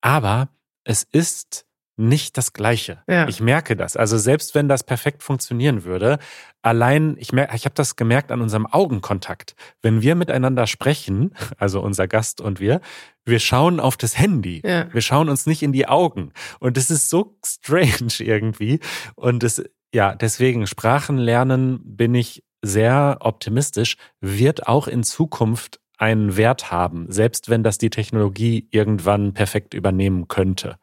Aber 0.00 0.48
es 0.84 1.02
ist 1.02 1.66
nicht 2.00 2.38
das 2.38 2.52
Gleiche. 2.54 3.02
Ja. 3.06 3.28
Ich 3.28 3.40
merke 3.40 3.76
das. 3.76 3.96
Also 3.96 4.16
selbst 4.16 4.54
wenn 4.54 4.68
das 4.68 4.82
perfekt 4.82 5.22
funktionieren 5.22 5.84
würde, 5.84 6.18
allein, 6.62 7.16
ich 7.18 7.32
merke, 7.32 7.54
ich 7.54 7.66
habe 7.66 7.74
das 7.74 7.94
gemerkt 7.94 8.32
an 8.32 8.40
unserem 8.40 8.66
Augenkontakt. 8.66 9.54
Wenn 9.82 10.00
wir 10.00 10.14
miteinander 10.14 10.66
sprechen, 10.66 11.34
also 11.58 11.80
unser 11.80 12.08
Gast 12.08 12.40
und 12.40 12.58
wir, 12.58 12.80
wir 13.24 13.38
schauen 13.38 13.78
auf 13.78 13.96
das 13.96 14.18
Handy. 14.18 14.62
Ja. 14.64 14.92
Wir 14.92 15.02
schauen 15.02 15.28
uns 15.28 15.46
nicht 15.46 15.62
in 15.62 15.72
die 15.72 15.86
Augen. 15.86 16.32
Und 16.58 16.76
das 16.76 16.90
ist 16.90 17.10
so 17.10 17.36
strange 17.44 18.14
irgendwie. 18.18 18.80
Und 19.14 19.44
es, 19.44 19.62
ja, 19.94 20.14
deswegen 20.14 20.66
Sprachen 20.66 21.18
lernen 21.18 21.80
bin 21.84 22.14
ich 22.14 22.42
sehr 22.62 23.18
optimistisch, 23.20 23.96
wird 24.20 24.66
auch 24.66 24.86
in 24.86 25.02
Zukunft 25.02 25.80
einen 25.98 26.36
Wert 26.36 26.70
haben, 26.70 27.10
selbst 27.10 27.48
wenn 27.48 27.62
das 27.62 27.78
die 27.78 27.90
Technologie 27.90 28.68
irgendwann 28.70 29.34
perfekt 29.34 29.74
übernehmen 29.74 30.28
könnte. 30.28 30.76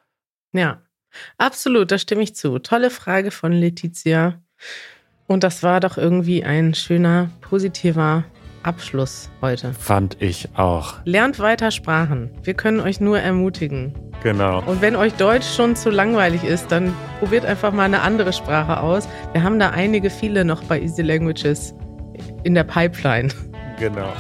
Ja, 0.54 0.82
Absolut, 1.38 1.92
da 1.92 1.98
stimme 1.98 2.24
ich 2.24 2.36
zu. 2.36 2.60
Tolle 2.60 2.90
Frage 2.90 3.32
von 3.32 3.52
Letizia. 3.52 4.42
Und 5.28 5.44
das 5.44 5.64
war 5.64 5.80
doch 5.80 5.98
irgendwie 5.98 6.44
ein 6.44 6.74
schöner, 6.74 7.30
positiver 7.42 8.24
Abschluss 8.68 9.30
heute. 9.42 9.74
Fand 9.74 10.22
ich 10.22 10.50
auch. 10.56 10.96
Lernt 11.06 11.40
weiter 11.40 11.72
Sprachen. 11.72 12.32
Wir 12.44 12.54
können 12.54 12.82
euch 12.82 13.00
nur 13.00 13.18
ermutigen. 13.18 13.94
Genau. 14.24 14.62
Und 14.66 14.82
wenn 14.82 14.98
euch 14.98 15.14
Deutsch 15.14 15.48
schon 15.56 15.78
zu 15.78 15.90
langweilig 15.90 16.44
ist, 16.44 16.70
dann 16.72 16.94
probiert 17.20 17.46
einfach 17.46 17.72
mal 17.72 17.84
eine 17.84 18.02
andere 18.02 18.34
Sprache 18.34 18.82
aus. 18.82 19.08
Wir 19.32 19.44
haben 19.44 19.58
da 19.58 19.70
einige, 19.70 20.10
viele 20.10 20.44
noch 20.44 20.64
bei 20.66 20.82
Easy 20.82 21.02
Languages 21.02 21.74
in 22.44 22.54
der 22.56 22.66
Pipeline. 22.66 23.30
Genau. 23.80 24.12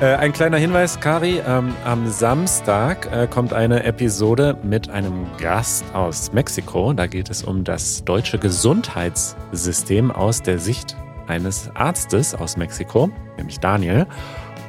Äh, 0.00 0.14
ein 0.14 0.32
kleiner 0.32 0.58
Hinweis, 0.58 1.00
Kari, 1.00 1.42
ähm, 1.44 1.74
am 1.84 2.08
Samstag 2.08 3.10
äh, 3.12 3.26
kommt 3.26 3.52
eine 3.52 3.82
Episode 3.82 4.56
mit 4.62 4.88
einem 4.88 5.26
Gast 5.38 5.84
aus 5.92 6.32
Mexiko. 6.32 6.92
Da 6.92 7.08
geht 7.08 7.28
es 7.28 7.42
um 7.42 7.64
das 7.64 8.04
deutsche 8.04 8.38
Gesundheitssystem 8.38 10.12
aus 10.12 10.40
der 10.40 10.60
Sicht 10.60 10.96
eines 11.28 11.70
Arztes 11.74 12.34
aus 12.34 12.56
Mexiko, 12.56 13.10
nämlich 13.36 13.60
Daniel. 13.60 14.06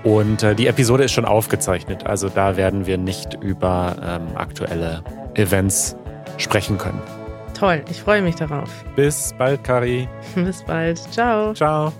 Und 0.03 0.43
äh, 0.43 0.55
die 0.55 0.67
Episode 0.67 1.03
ist 1.03 1.11
schon 1.11 1.25
aufgezeichnet, 1.25 2.07
also 2.07 2.29
da 2.29 2.55
werden 2.55 2.85
wir 2.85 2.97
nicht 2.97 3.35
über 3.41 3.95
ähm, 4.01 4.37
aktuelle 4.37 5.03
Events 5.35 5.95
sprechen 6.37 6.77
können. 6.77 7.01
Toll, 7.53 7.83
ich 7.89 8.01
freue 8.01 8.21
mich 8.21 8.35
darauf. 8.35 8.69
Bis 8.95 9.33
bald, 9.37 9.63
Kari. 9.65 10.07
Bis 10.35 10.63
bald. 10.63 10.97
Ciao. 11.11 11.53
Ciao. 11.53 11.91